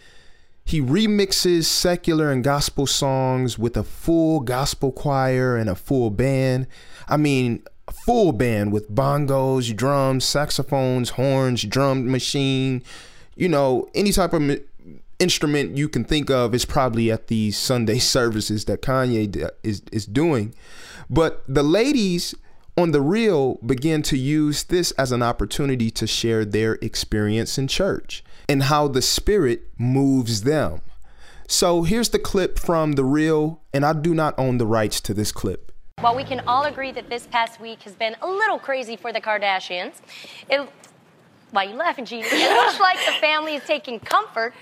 [0.64, 6.66] he remixes secular and gospel songs with a full gospel choir and a full band.
[7.08, 12.82] I mean, full band with bongos, drums, saxophones, horns, drum machine,
[13.34, 14.42] you know, any type of
[15.18, 20.06] instrument you can think of is probably at these Sunday services that Kanye is is
[20.06, 20.54] doing.
[21.10, 22.34] But the ladies
[22.76, 27.66] on the real begin to use this as an opportunity to share their experience in
[27.66, 30.80] church and how the spirit moves them.
[31.48, 35.14] So here's the clip from the real, and I do not own the rights to
[35.14, 35.72] this clip.
[36.00, 39.12] While we can all agree that this past week has been a little crazy for
[39.12, 39.94] the Kardashians,
[40.48, 40.68] it,
[41.50, 42.24] why are you laughing, Gene?
[42.24, 44.54] It looks like the family is taking comfort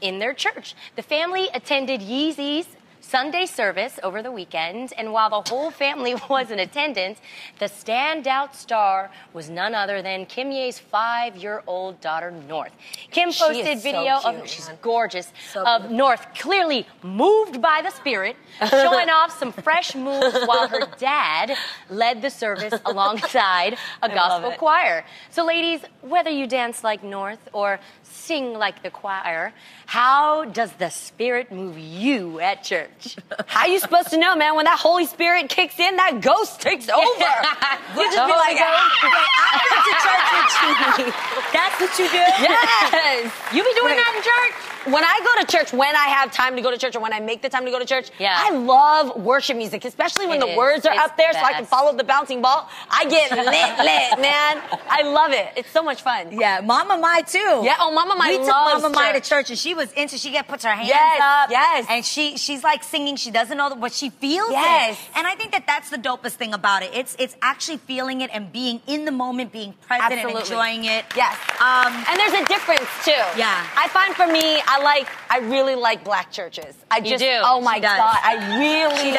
[0.00, 0.74] in their church.
[0.96, 2.66] The family attended Yeezy's
[3.08, 7.18] Sunday service over the weekend, and while the whole family was in attendance,
[7.58, 12.72] the standout star was none other than Kimye's five-year-old daughter North.
[13.10, 15.90] Kim She posted is so video cute, of she's gorgeous So of.
[15.90, 18.36] North clearly moved by the spirit,
[18.68, 21.56] showing off some fresh moves while her dad
[21.88, 25.06] led the service alongside a gospel choir.
[25.30, 29.54] So, ladies, whether you dance like North or sing like the choir,
[29.86, 32.97] how does the spirit move you at church?
[33.46, 34.54] How you supposed to know, man?
[34.56, 37.04] When that Holy Spirit kicks in, that ghost takes over.
[37.04, 41.12] you just The be Holy like, "Ah, I went to church with you.
[41.56, 42.24] That's what you do?
[42.42, 43.32] Yes.
[43.54, 44.02] You be doing Wait.
[44.02, 44.56] that in church?
[44.92, 47.12] When I go to church, when I have time to go to church, or when
[47.12, 48.34] I make the time to go to church, Yeah.
[48.38, 50.56] I love worship music, especially when It the is.
[50.56, 52.68] words are It's up there so I can follow the bouncing ball.
[52.90, 54.62] I get lit, lit, man.
[54.90, 55.48] I love it.
[55.56, 56.32] It's so much fun.
[56.32, 57.60] Yeah, Mama Mai too.
[57.64, 59.28] Yeah, oh, Mama Mai We took Mama Mai to church.
[59.28, 60.16] church, and she was into.
[60.18, 61.50] She get puts her hands Yes, up.
[61.50, 61.86] yes.
[61.88, 63.16] And she she's like singing.
[63.16, 64.50] She doesn't know what she feels.
[64.50, 64.98] Yes.
[64.98, 65.18] it.
[65.18, 66.90] And I think that that's the dopest thing about it.
[66.94, 70.40] It's it's actually feeling it and being in the moment, being present Absolutely.
[70.40, 71.04] and enjoying it.
[71.14, 71.36] Yes.
[71.60, 71.92] Um.
[72.08, 73.22] And there's a difference too.
[73.36, 73.66] Yeah.
[73.76, 76.74] I find for me, I like, I really like black churches.
[76.90, 77.40] I just, do.
[77.44, 77.78] oh my.
[77.78, 79.12] God, I really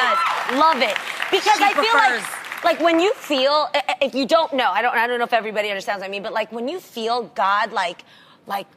[0.59, 0.97] love it.
[1.31, 4.69] Because She I feel like, like when you feel, i- i- if you don't know,
[4.71, 6.79] I don't, I don't know if everybody understands what I mean, but like when you
[6.79, 8.03] feel God, like,
[8.47, 8.67] like,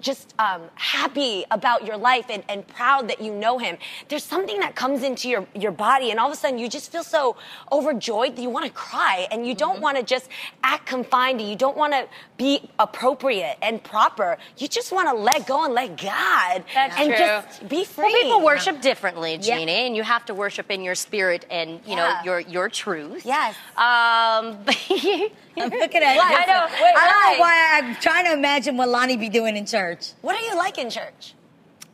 [0.00, 3.76] just um, happy about your life and, and proud that you know him.
[4.08, 6.90] There's something that comes into your, your body, and all of a sudden you just
[6.92, 7.36] feel so
[7.70, 9.58] overjoyed that you want to cry, and you Mm-hmm.
[9.58, 10.28] don't want to just
[10.64, 11.40] act confined.
[11.40, 14.38] And you don't want to be appropriate and proper.
[14.58, 17.16] You just want to let go and let God That's and true.
[17.16, 18.12] just be free.
[18.12, 19.58] Well, people worship differently, Yeah.
[19.58, 23.24] Jeannie, and you have to worship in your spirit and you know your your truth.
[23.26, 23.54] Yes.
[23.76, 24.58] Um,
[25.56, 26.30] I'm looking at Why?
[26.30, 26.36] you.
[26.36, 26.66] I know.
[26.66, 27.32] Wait, I don't why?
[27.34, 27.70] know why.
[27.74, 30.12] I'm trying to imagine what Loni be doing in church.
[30.22, 31.34] What are you like in church?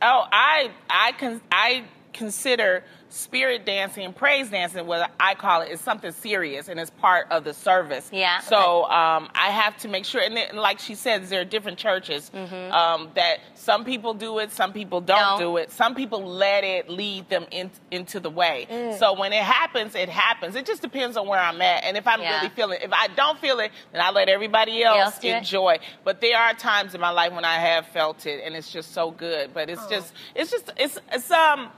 [0.01, 5.71] Oh, I I con- I consider spirit dancing and praise dancing what I call it
[5.71, 8.07] is something serious and it's part of the service.
[8.13, 8.39] Yeah.
[8.41, 11.79] So um, I have to make sure, and, then, like she said, there are different
[11.79, 15.39] churches um, that some people do it, some people don't Don't.
[15.39, 15.71] do it.
[15.71, 18.95] Some people let it lead them in, into the way.
[18.99, 20.55] So when it happens, it happens.
[20.55, 22.37] It just depends on where I'm at and if I'm Yeah.
[22.37, 22.79] really feeling.
[22.81, 25.37] If I don't feel it, then I let everybody else, Else do it?
[25.37, 25.79] enjoy.
[26.03, 28.93] But there are times in my life when I have felt it, and it's just
[28.93, 29.51] so good.
[29.53, 31.69] But it's just, it's just, it's, it's um.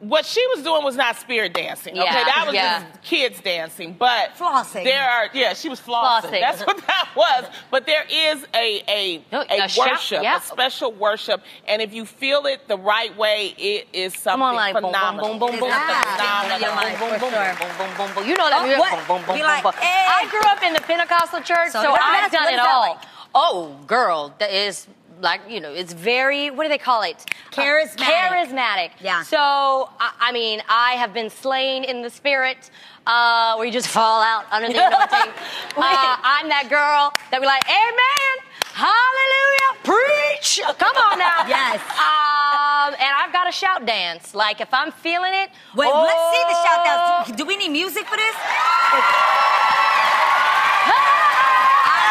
[0.00, 1.96] What she was doing was not spirit dancing.
[1.96, 2.84] Yeah, okay, that was yeah.
[2.88, 3.94] just kids dancing.
[3.98, 4.84] But Flossing.
[4.84, 6.30] There are, yeah, she was flossing.
[6.30, 6.40] Flossing.
[6.40, 7.46] That's what that was.
[7.72, 10.36] But there is a a, No, a, a shout- worship, yeah.
[10.38, 14.42] a special worship, and if you feel it the right way, it is something Come
[14.42, 15.28] on, like boom, boom, phenomenal.
[15.30, 16.60] boom, boom, It boom, is boom, something Ah, phenomenal.
[16.60, 17.56] yeah, yeah, boom, boom, for boom, sure.
[17.58, 18.28] boom, boom, boom, boom.
[18.30, 18.80] You know that Oh, music.
[18.80, 18.90] what?
[18.94, 19.72] Boom, boom, boom, Be boom, like, boom.
[19.82, 20.06] hey.
[20.06, 22.52] I grew up in the Pentecostal church, so, So what I've is that- done what
[22.52, 22.94] it is that all.
[22.94, 22.98] like?
[23.34, 24.86] Oh, girl, that is
[25.20, 26.50] like you know, it's very.
[26.50, 27.24] What do they call it?
[27.50, 27.96] Charismatic.
[27.96, 28.90] charismatic.
[29.00, 29.22] Yeah.
[29.22, 32.70] So I, I mean, I have been slain in the spirit.
[33.06, 35.32] Uh, where you just fall out under the anointing.
[35.78, 38.48] uh, I'm that girl that be like, Amen,
[38.78, 40.60] Hallelujah, preach.
[40.78, 41.42] Come on now.
[41.48, 41.82] Yes.
[41.98, 44.36] Um, and I've got a shout dance.
[44.36, 45.50] Like if I'm feeling it.
[45.74, 47.36] Wait, let's see the shout dance.
[47.36, 48.36] Do we need music for this?
[48.38, 48.94] I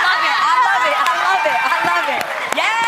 [0.03, 0.37] love it.
[0.43, 0.97] I love it.
[0.99, 1.59] I love it.
[1.63, 2.23] I love it.
[2.57, 2.86] Yes!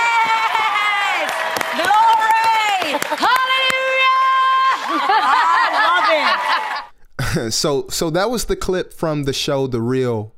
[7.50, 10.34] So so that was the clip from the show The Real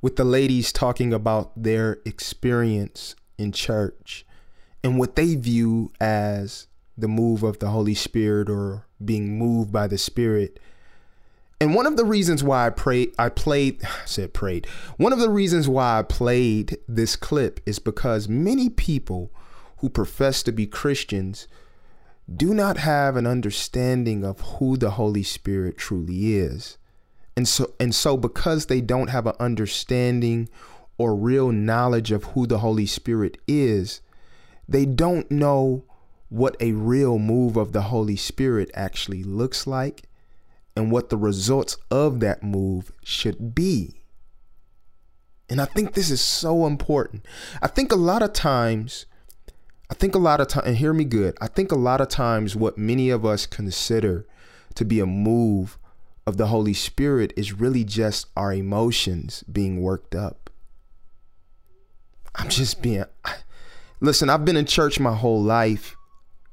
[0.00, 4.26] with the ladies talking about their experience in church
[4.82, 6.66] and what they view as
[6.96, 10.58] the move of the Holy Spirit or being moved by the Spirit.
[11.60, 14.66] And one of the reasons why I prayed I played I said prayed.
[14.96, 19.30] One of the reasons why I played this clip is because many people
[19.78, 21.46] who profess to be Christians
[22.34, 26.78] do not have an understanding of who the Holy Spirit truly is.
[27.36, 30.48] And so and so because they don't have an understanding
[30.98, 34.00] or real knowledge of who the Holy Spirit is,
[34.68, 35.84] they don't know
[36.28, 40.04] what a real move of the Holy Spirit actually looks like
[40.76, 44.02] and what the results of that move should be.
[45.48, 47.26] And I think this is so important.
[47.60, 49.04] I think a lot of times,
[49.90, 52.08] I think a lot of time, and hear me good, I think a lot of
[52.08, 54.26] times what many of us consider
[54.74, 55.78] to be a move
[56.26, 60.50] of the Holy Spirit is really just our emotions being worked up.
[62.34, 63.04] I'm just being,
[64.00, 65.96] listen, I've been in church my whole life.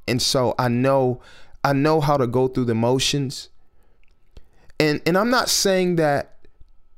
[0.08, 1.22] And so I know,
[1.64, 3.50] I know how to go through the motions.
[4.80, 6.38] And, and I'm not saying that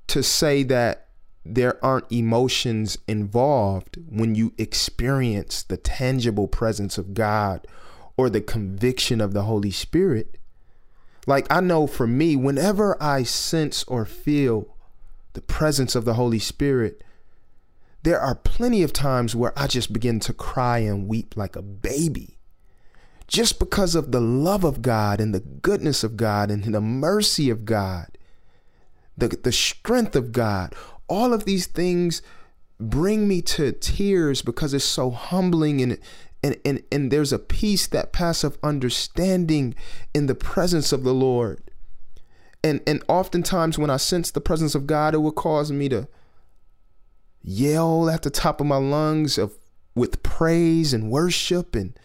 [0.07, 1.00] to say that
[1.45, 7.65] there aren't emotions involved when you experience the tangible presence of God
[8.15, 10.37] or the conviction of the Holy Spirit.
[11.25, 14.75] Like I know for me, whenever I sense or feel
[15.33, 17.03] the presence of the Holy Spirit,
[18.03, 21.61] there are plenty of times where I just begin to cry and weep like a
[21.61, 22.37] baby.
[23.27, 27.49] Just because of the love of God and the goodness of God and the mercy
[27.49, 28.17] of God,
[29.17, 30.75] the, the strength of God,
[31.11, 32.21] all of these things
[32.79, 35.97] bring me to tears because it's so humbling and
[36.43, 39.75] and, and, and there's a peace that passeth understanding
[40.11, 41.61] in the presence of the Lord.
[42.63, 46.07] And and oftentimes when I sense the presence of God, it will cause me to
[47.43, 49.57] yell at the top of my lungs of
[49.93, 51.99] with praise and worship and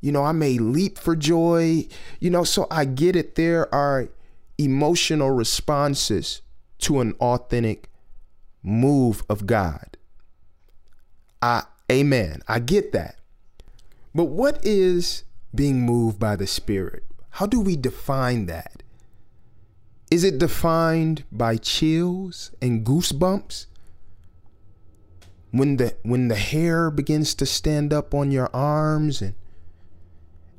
[0.00, 1.86] you know, I may leap for joy.
[2.18, 3.34] You know, so I get it.
[3.34, 4.08] There are
[4.56, 6.40] emotional responses
[6.78, 7.87] to an authentic
[8.62, 9.96] move of God.
[11.40, 12.42] I amen.
[12.48, 13.16] I get that.
[14.14, 17.04] But what is being moved by the Spirit?
[17.30, 18.82] How do we define that?
[20.10, 23.66] Is it defined by chills and goosebumps?
[25.50, 29.34] When the when the hair begins to stand up on your arms and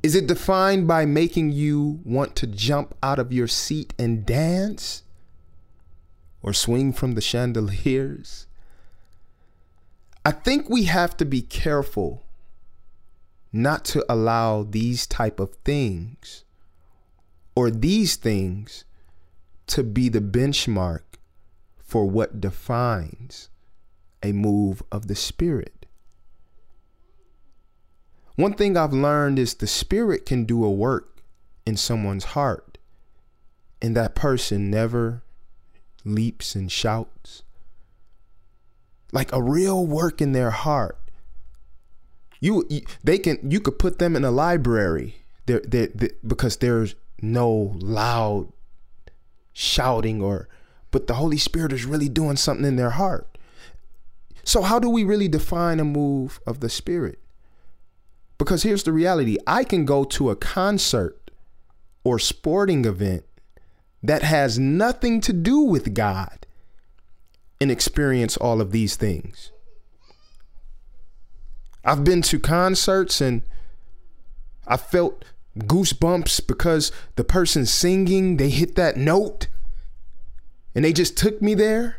[0.02, 5.02] is it defined by making you want to jump out of your seat and dance?
[6.42, 8.46] Or swing from the chandeliers?
[10.24, 12.24] I think we have to be careful
[13.52, 16.44] not to allow these type of things
[17.54, 18.84] or these things
[19.66, 21.02] to be the benchmark
[21.78, 23.48] for what defines
[24.22, 25.86] a move of the spirit.
[28.36, 31.22] One thing I've learned is the spirit can do a work
[31.66, 32.78] in someone's heart
[33.82, 35.22] and that person never
[36.04, 37.42] leaps and shouts.
[39.12, 40.98] Like a real work in their heart.
[42.40, 42.68] You,
[43.04, 45.16] they can you could put them in a library.
[45.46, 45.60] There
[46.26, 48.52] because there's no loud
[49.52, 50.48] shouting or
[50.90, 53.38] but the holy spirit is really doing something in their heart.
[54.42, 57.18] So how do we really define a move of the spirit?
[58.38, 59.36] Because here's the reality.
[59.46, 61.30] I can go to a concert
[62.04, 63.24] or sporting event
[64.02, 66.46] that has nothing to do with god
[67.60, 69.52] and experience all of these things
[71.84, 73.42] I've been to concerts and
[74.66, 75.24] I felt
[75.58, 79.48] goosebumps because the person singing, they hit that note
[80.74, 81.96] and they just took me there.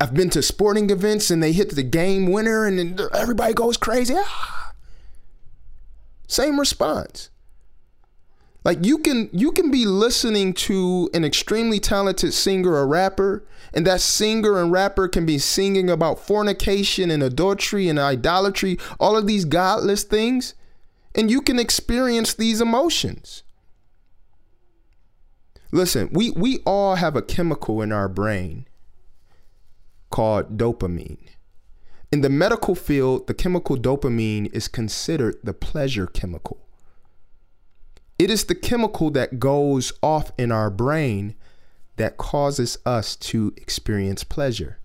[0.00, 4.14] I've been to sporting events and they hit the game winner and everybody goes crazy.
[4.16, 4.72] Ah.
[6.26, 7.30] Same response.
[8.62, 13.86] Like you can you can be listening to an extremely talented singer or rapper and
[13.86, 19.26] that singer and rapper can be singing about fornication and adultery and idolatry, all of
[19.26, 20.54] these godless things,
[21.14, 23.42] and you can experience these emotions.
[25.72, 28.66] Listen, we we all have a chemical in our brain
[30.10, 31.28] called dopamine.
[32.12, 36.66] In the medical field, the chemical dopamine is considered the pleasure chemical.
[38.20, 41.34] It is the chemical that goes off in our brain
[41.96, 44.78] that causes us to experience pleasure.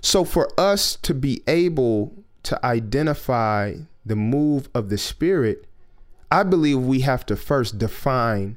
[0.00, 3.74] So, for us to be able to identify
[4.06, 5.66] the move of the Spirit,
[6.30, 8.56] I believe we have to first define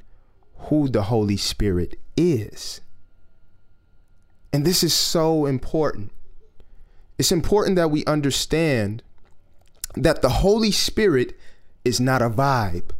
[0.70, 2.80] who the Holy Spirit is.
[4.50, 6.10] And this is so important.
[7.18, 9.02] It's important that we understand
[9.94, 11.36] that the Holy Spirit
[11.84, 12.90] is not a vibe.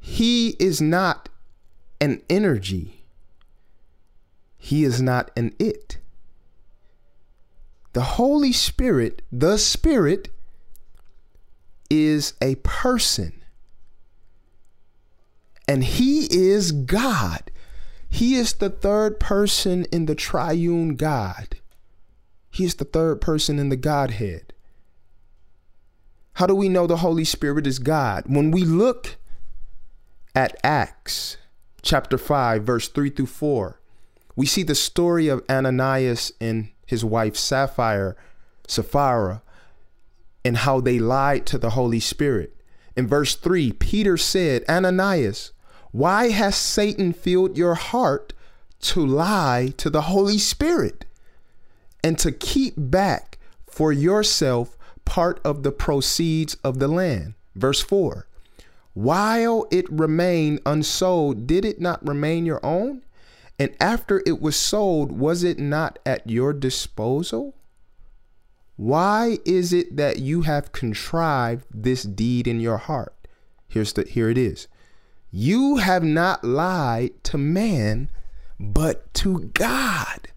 [0.00, 1.28] He is not
[2.00, 3.04] an energy.
[4.56, 5.98] He is not an it.
[7.94, 10.28] the Holy Spirit, the Spirit,
[11.88, 13.32] is a person.
[15.68, 17.50] And he is God.
[18.08, 21.56] He is the third person in the triune God.
[22.50, 24.53] He is the third person in the Godhead.
[26.34, 28.24] How do we know the Holy Spirit is God?
[28.26, 29.16] When we look
[30.34, 31.36] at Acts
[31.80, 33.80] chapter 5, verse 3 through 4,
[34.34, 38.16] we see the story of Ananias and his wife Sapphira,
[38.66, 39.42] Sapphira,
[40.44, 42.56] and how they lied to the Holy Spirit.
[42.96, 45.52] In verse 3, Peter said, Ananias,
[45.92, 48.32] why has Satan filled your heart
[48.80, 51.04] to lie to the Holy Spirit
[52.02, 57.34] and to keep back for yourself part of the proceeds of the land?
[57.54, 58.26] Verse 4
[58.94, 63.02] While it remained unsold, did it not remain your own?
[63.58, 67.54] And after it was sold, was it not at your disposal?
[68.76, 73.14] Why is it that you have contrived this deed in your heart?
[73.68, 74.66] Here's the here it is.
[75.30, 78.10] You have not lied to man,
[78.58, 80.28] but to God.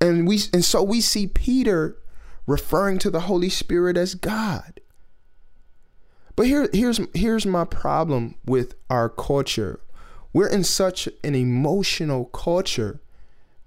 [0.00, 1.96] And we and so we see Peter
[2.46, 4.80] referring to the Holy Spirit as God.
[6.36, 9.80] But here here's here's my problem with our culture.
[10.32, 13.00] We're in such an emotional culture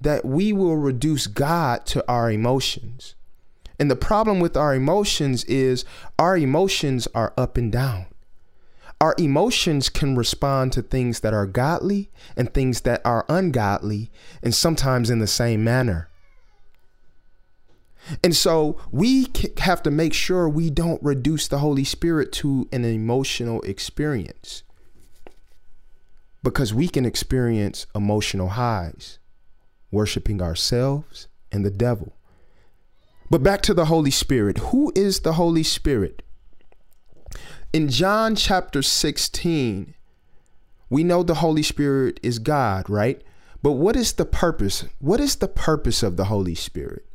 [0.02, 3.16] that we will reduce God to our emotions.
[3.80, 5.86] And the problem with our emotions is
[6.20, 8.08] our emotions are up and down.
[9.00, 14.10] Our emotions can respond to things that are godly and things that are ungodly,
[14.42, 16.10] and sometimes in the same manner.
[18.24, 19.28] And so we
[19.58, 24.64] have to make sure we don't reduce the Holy Spirit to an emotional experience
[26.44, 29.20] because we can experience emotional highs,
[29.92, 32.14] worshiping ourselves and the devil.
[33.30, 34.58] But back to the Holy Spirit.
[34.58, 36.24] Who is the Holy Spirit?
[37.74, 39.94] In John chapter 16,
[40.90, 43.22] we know the Holy Spirit is God, right?
[43.62, 44.86] But what is the purpose?
[45.00, 47.07] What is the purpose of the Holy Spirit?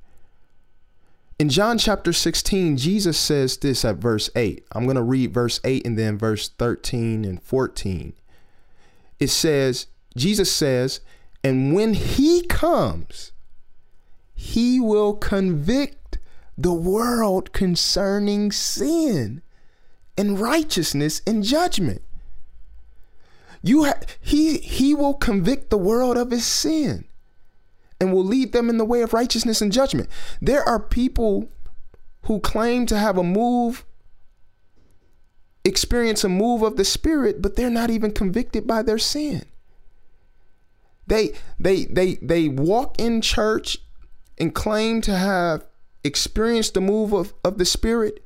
[1.38, 4.64] In John chapter 16, Jesus says this at verse 8.
[4.72, 8.12] I'm going to read verse 8 and then verse 13 and 14.
[9.18, 11.00] It says, Jesus says,
[11.42, 13.32] and when he comes,
[14.34, 16.18] he will convict
[16.56, 19.42] the world concerning sin
[20.16, 22.02] and righteousness and judgment.
[23.62, 27.04] You ha- he he will convict the world of his sin
[28.02, 30.08] and will lead them in the way of righteousness and judgment.
[30.40, 31.48] There are people
[32.22, 33.84] who claim to have a move,
[35.64, 39.44] experience a move of the Spirit, but they're not even convicted by their sin.
[41.06, 43.78] They they they they walk in church
[44.36, 45.64] and claim to have
[46.02, 48.24] experienced the move of, of the Spirit,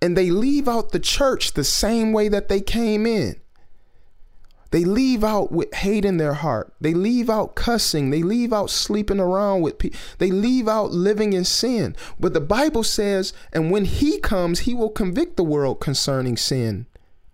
[0.00, 3.41] and they leave out the church the same way that they came in.
[4.72, 6.72] They leave out with hate in their heart.
[6.80, 8.08] They leave out cussing.
[8.08, 10.00] They leave out sleeping around with people.
[10.16, 11.94] They leave out living in sin.
[12.18, 16.86] But the Bible says, and when he comes, he will convict the world concerning sin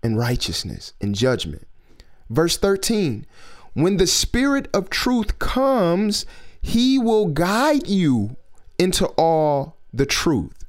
[0.03, 1.65] and righteousness and judgment.
[2.29, 3.25] Verse 13
[3.73, 6.25] When the Spirit of truth comes,
[6.61, 8.35] he will guide you
[8.77, 10.65] into all the truth.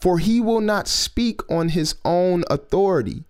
[0.00, 3.24] For he will not speak on his own authority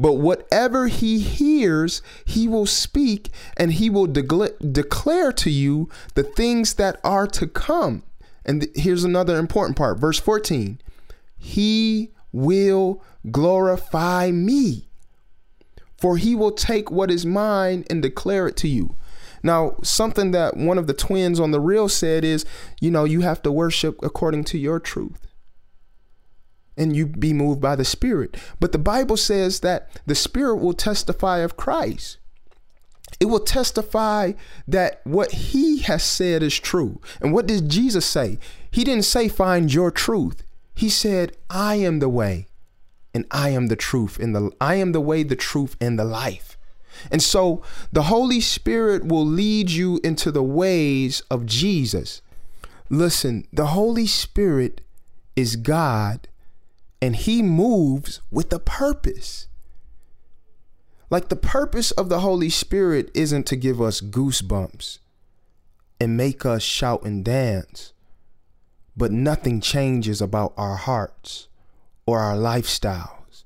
[0.00, 3.28] but whatever he hears, he will speak
[3.58, 8.02] and he will de- declare to you the things that are to come.
[8.46, 9.98] And th- here's another important part.
[9.98, 10.80] Verse 14
[11.36, 14.88] He will glorify me,
[15.98, 18.96] for he will take what is mine and declare it to you.
[19.42, 22.46] Now, something that one of the twins on the Real said is,
[22.80, 25.29] you know, you have to worship according to your truth
[26.80, 28.36] and you be moved by the Spirit.
[28.58, 32.16] But the Bible says that the Spirit will testify of Christ.
[33.20, 34.32] It will testify
[34.66, 37.00] that what he has said is true.
[37.20, 38.38] And what did Jesus say?
[38.70, 40.42] He didn't say, find your truth.
[40.74, 42.46] He said, I am the way
[43.12, 46.04] and I am the truth and the I am the way, the truth, and the
[46.04, 46.56] life.
[47.10, 47.62] And so
[47.92, 52.22] the Holy Spirit will lead you into the ways of Jesus.
[52.88, 54.80] Listen, the Holy Spirit
[55.36, 56.28] is God
[57.00, 59.48] and he moves with a purpose.
[61.08, 64.98] Like the purpose of the Holy Spirit isn't to give us goosebumps
[66.00, 67.92] and make us shout and dance,
[68.96, 71.48] but nothing changes about our hearts
[72.06, 73.44] or our lifestyles.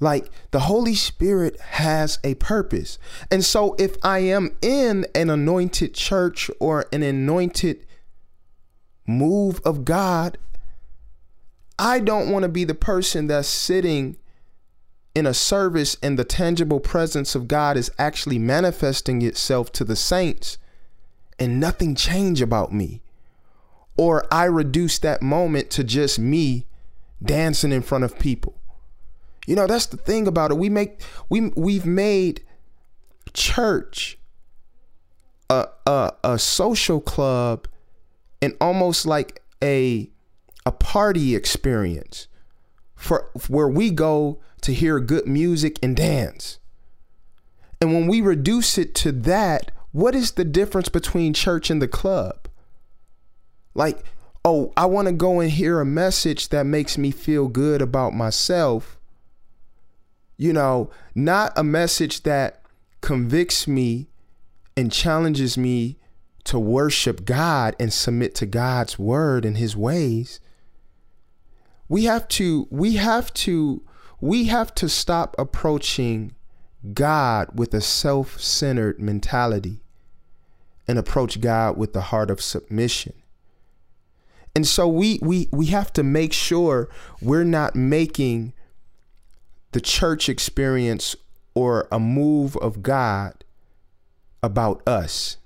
[0.00, 2.98] Like the Holy Spirit has a purpose.
[3.30, 7.84] And so if I am in an anointed church or an anointed
[9.08, 10.38] move of God.
[11.78, 14.16] I don't want to be the person that's sitting
[15.14, 19.96] in a service and the tangible presence of God is actually manifesting itself to the
[19.96, 20.58] saints
[21.38, 23.02] and nothing change about me.
[23.96, 26.66] Or I reduce that moment to just me
[27.22, 28.54] dancing in front of people.
[29.46, 30.58] You know, that's the thing about it.
[30.58, 32.42] We make we we've made
[33.32, 34.18] church
[35.48, 37.66] a a, a social club
[38.40, 40.10] and almost like a
[40.68, 42.28] a party experience
[42.94, 46.58] for where we go to hear good music and dance.
[47.80, 51.88] And when we reduce it to that, what is the difference between church and the
[51.88, 52.48] club?
[53.74, 54.04] Like,
[54.44, 58.12] oh, I want to go and hear a message that makes me feel good about
[58.12, 58.98] myself.
[60.36, 62.60] You know, not a message that
[63.00, 64.08] convicts me
[64.76, 65.96] and challenges me
[66.44, 70.40] to worship God and submit to God's word and his ways.
[71.88, 73.82] We have to we have to
[74.20, 76.34] we have to stop approaching
[76.94, 79.80] God with a self centered mentality
[80.86, 83.12] and approach God with the heart of submission.
[84.54, 86.88] And so we, we, we have to make sure
[87.20, 88.54] we're not making
[89.72, 91.14] the church experience
[91.54, 93.44] or a move of God
[94.42, 95.36] about us.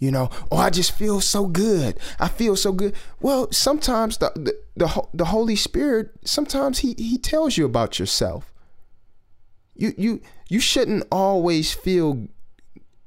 [0.00, 1.98] You know, oh, I just feel so good.
[2.18, 2.94] I feel so good.
[3.20, 8.50] Well, sometimes the the the, the Holy Spirit, sometimes he he tells you about yourself.
[9.74, 12.28] You you you shouldn't always feel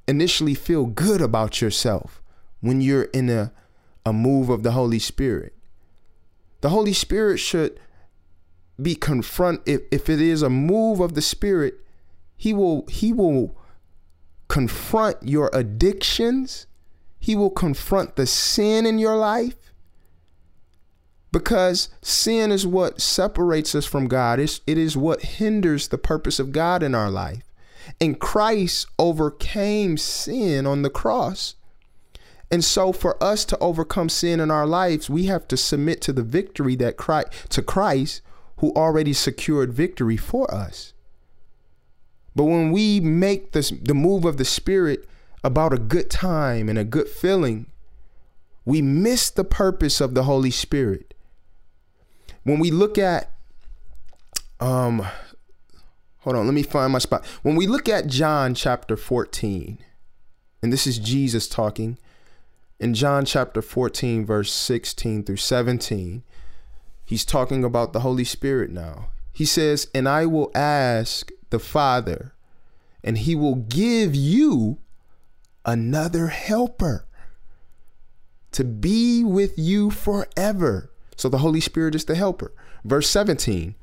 [0.08, 2.22] initially feel good about yourself
[2.62, 3.52] when you're in a
[4.06, 5.56] a move of the Holy Spirit.
[6.62, 7.80] The Holy Spirit should
[8.80, 11.74] be confront if, if it is a move of the Spirit,
[12.38, 13.58] he will he will
[14.48, 16.68] confront your addictions
[17.24, 19.56] he will confront the sin in your life
[21.32, 24.42] because sin is what separates us from God.
[24.42, 27.44] It's, it is what hinders the purpose of God in our life.
[28.02, 31.56] And Christ overcame sin on the cross.
[32.52, 36.12] And so for us to overcome sin in our lives, we have to submit to
[36.12, 38.22] the victory that Christ to Christ
[38.58, 40.92] who already secured victory for us.
[42.36, 45.08] But when we make this the move of the spirit
[45.44, 47.68] about a good time and a good feeling,
[48.66, 51.14] we miss the purpose of the Holy Spirit.
[52.44, 53.32] When we look at,
[54.60, 55.06] um,
[56.20, 57.26] hold on, let me find my spot.
[57.42, 59.80] When we look at John chapter 14,
[60.62, 61.98] and this is Jesus talking,
[62.80, 66.24] in John chapter 14, verse 16 through 17,
[67.06, 69.10] he's talking about the Holy Spirit now.
[69.34, 72.34] He says, And I will ask the Father,
[73.04, 74.80] and he will give you
[75.66, 77.06] another helper
[78.52, 80.92] to be with you forever.
[81.16, 82.54] So the Holy Spirit is the helper.
[82.84, 83.76] Verse 17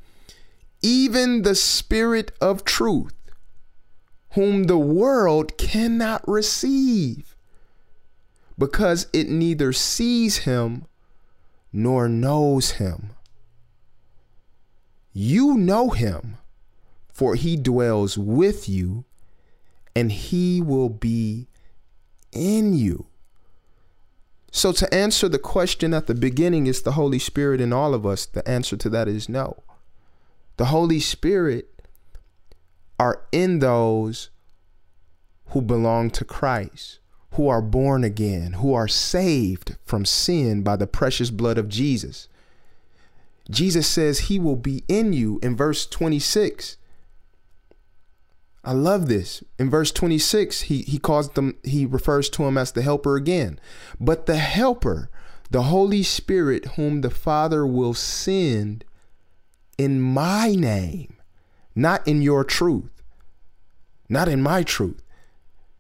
[0.83, 3.15] even the Spirit of truth,
[4.31, 7.37] whom the world cannot receive,
[8.59, 10.87] because it neither sees him
[11.73, 13.11] nor knows him.
[15.13, 16.37] You know him,
[17.13, 19.05] for he dwells with you,
[19.95, 21.49] and he will be
[22.33, 23.07] in you.
[24.53, 28.05] So, to answer the question at the beginning, is the Holy Spirit in all of
[28.05, 28.27] us?
[28.27, 29.63] The answer to that is no.
[30.57, 31.69] The Holy Spirit
[32.99, 34.31] are in those
[35.51, 36.99] who belong to Christ,
[37.33, 42.29] who are born again, who are saved from sin by the precious blood of Jesus.
[43.49, 46.77] Jesus says he will be in you in verse 26.
[48.63, 49.43] I love this.
[49.59, 53.59] In verse 26, he he calls them he refers to him as the helper again.
[53.99, 55.11] But the helper,
[55.51, 58.85] the Holy Spirit whom the Father will send
[59.79, 61.15] in my name,
[61.75, 63.03] not in your truth,
[64.09, 65.03] not in my truth.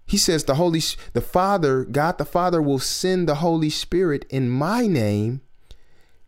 [0.07, 0.81] He says the Holy
[1.13, 5.43] the Father, God the Father will send the Holy Spirit in my name.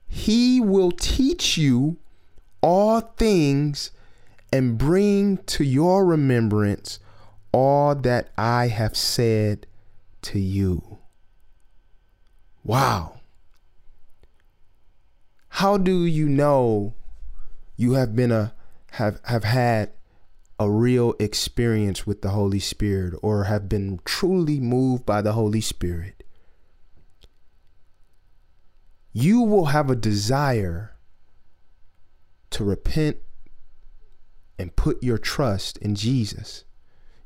[0.07, 1.97] He will teach you
[2.61, 3.91] all things
[4.53, 7.01] and bring to your remembrance
[7.53, 9.67] all that I have said
[10.23, 10.99] to you.
[12.63, 13.21] Wow.
[15.49, 16.95] How do you know
[17.77, 18.55] you have been a
[18.93, 19.93] have have had
[20.59, 25.61] a real experience with the Holy Spirit or have been truly moved by the Holy
[25.61, 26.25] Spirit?
[29.13, 30.97] You will have a desire
[32.51, 33.19] to repent
[34.63, 36.65] and put your trust in Jesus.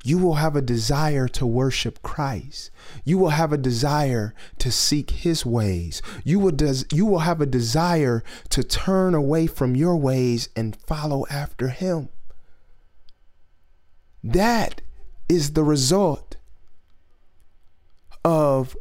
[0.06, 2.70] you will have a desire to worship Christ.
[3.04, 6.00] You will have a desire to seek his ways.
[6.22, 10.76] You will des- you will have a desire to turn away from your ways and
[10.76, 12.08] follow after him.
[14.22, 14.80] That
[15.28, 16.36] is the result
[18.24, 18.76] of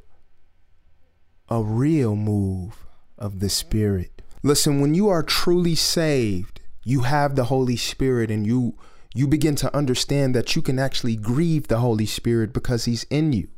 [1.50, 2.86] a real move
[3.18, 4.22] of the Spirit.
[4.44, 6.55] Listen, when you are truly saved,
[6.86, 8.76] you have the Holy Spirit and you
[9.14, 13.34] you begin to understand that you can actually grieve the Holy Spirit because he's in
[13.34, 13.50] you.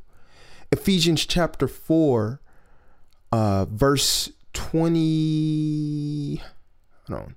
[0.71, 2.41] Ephesians chapter 4
[3.31, 6.41] uh verse 20
[7.07, 7.35] hold on.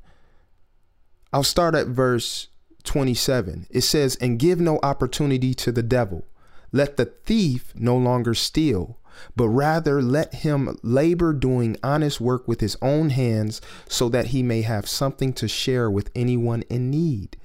[1.32, 2.48] I'll start at verse
[2.84, 3.66] 27.
[3.70, 6.24] It says, "And give no opportunity to the devil.
[6.72, 8.98] Let the thief no longer steal,
[9.36, 14.42] but rather let him labor doing honest work with his own hands so that he
[14.42, 17.36] may have something to share with anyone in need.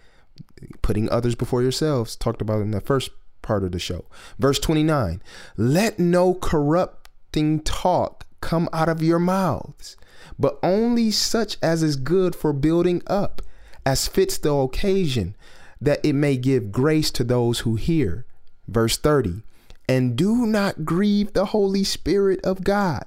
[0.82, 3.12] Putting others before yourselves, talked about in the first
[3.42, 4.06] part of the show.
[4.40, 5.22] Verse 29
[5.56, 9.96] Let no corrupting talk come out of your mouths,
[10.38, 13.42] but only such as is good for building up,
[13.86, 15.36] as fits the occasion,
[15.80, 18.26] that it may give grace to those who hear.
[18.68, 19.44] Verse 30
[19.88, 23.06] and do not grieve the Holy Spirit of God,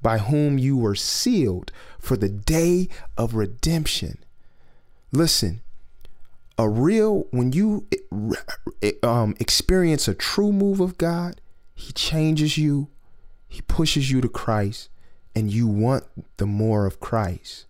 [0.00, 4.18] by whom you were sealed for the day of redemption.
[5.12, 5.62] Listen,
[6.58, 7.86] a real, when you
[9.02, 11.40] um, experience a true move of God,
[11.74, 12.88] He changes you,
[13.48, 14.88] He pushes you to Christ,
[15.34, 16.04] and you want
[16.36, 17.66] the more of Christ.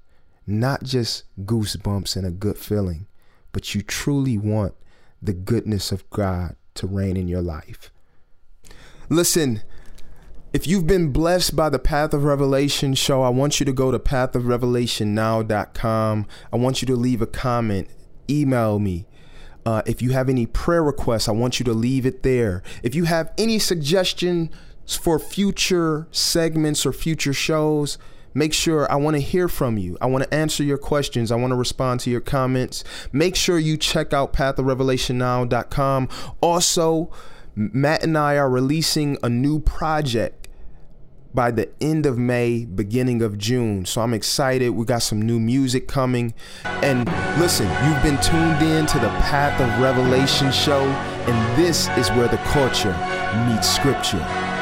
[0.47, 3.07] Not just goosebumps and a good feeling,
[3.53, 4.75] but you truly want
[5.23, 7.91] the goodness of God to reign in your life.
[9.09, 9.63] Listen,
[10.55, 13.91] if you've been blessed by the Path of Revelation show, I want you to go
[13.91, 16.27] to pathofrevelationnow.com.
[16.53, 17.89] I want you to leave a comment,
[18.31, 19.07] email me.
[19.67, 22.63] Uh, if you have any prayer requests, I want you to leave it there.
[22.83, 24.51] If you have any suggestions
[24.87, 27.99] for future segments or future shows,
[28.33, 29.99] make sure I want to hear from you.
[30.01, 31.33] I want to answer your questions.
[31.33, 32.85] I want to respond to your comments.
[33.13, 36.09] Make sure you check out pathofrevelationnow.com.
[36.41, 37.11] Also,
[37.57, 40.49] Matt and I are releasing a new project
[41.33, 43.85] by the end of May, beginning of June.
[43.87, 44.71] So I'm excited.
[44.71, 46.33] We got some new music coming.
[46.65, 47.07] And
[47.39, 52.29] listen, you've been tuned in to the Path of Revelation show, and this is where
[52.29, 52.97] the culture
[53.49, 54.54] meets scripture.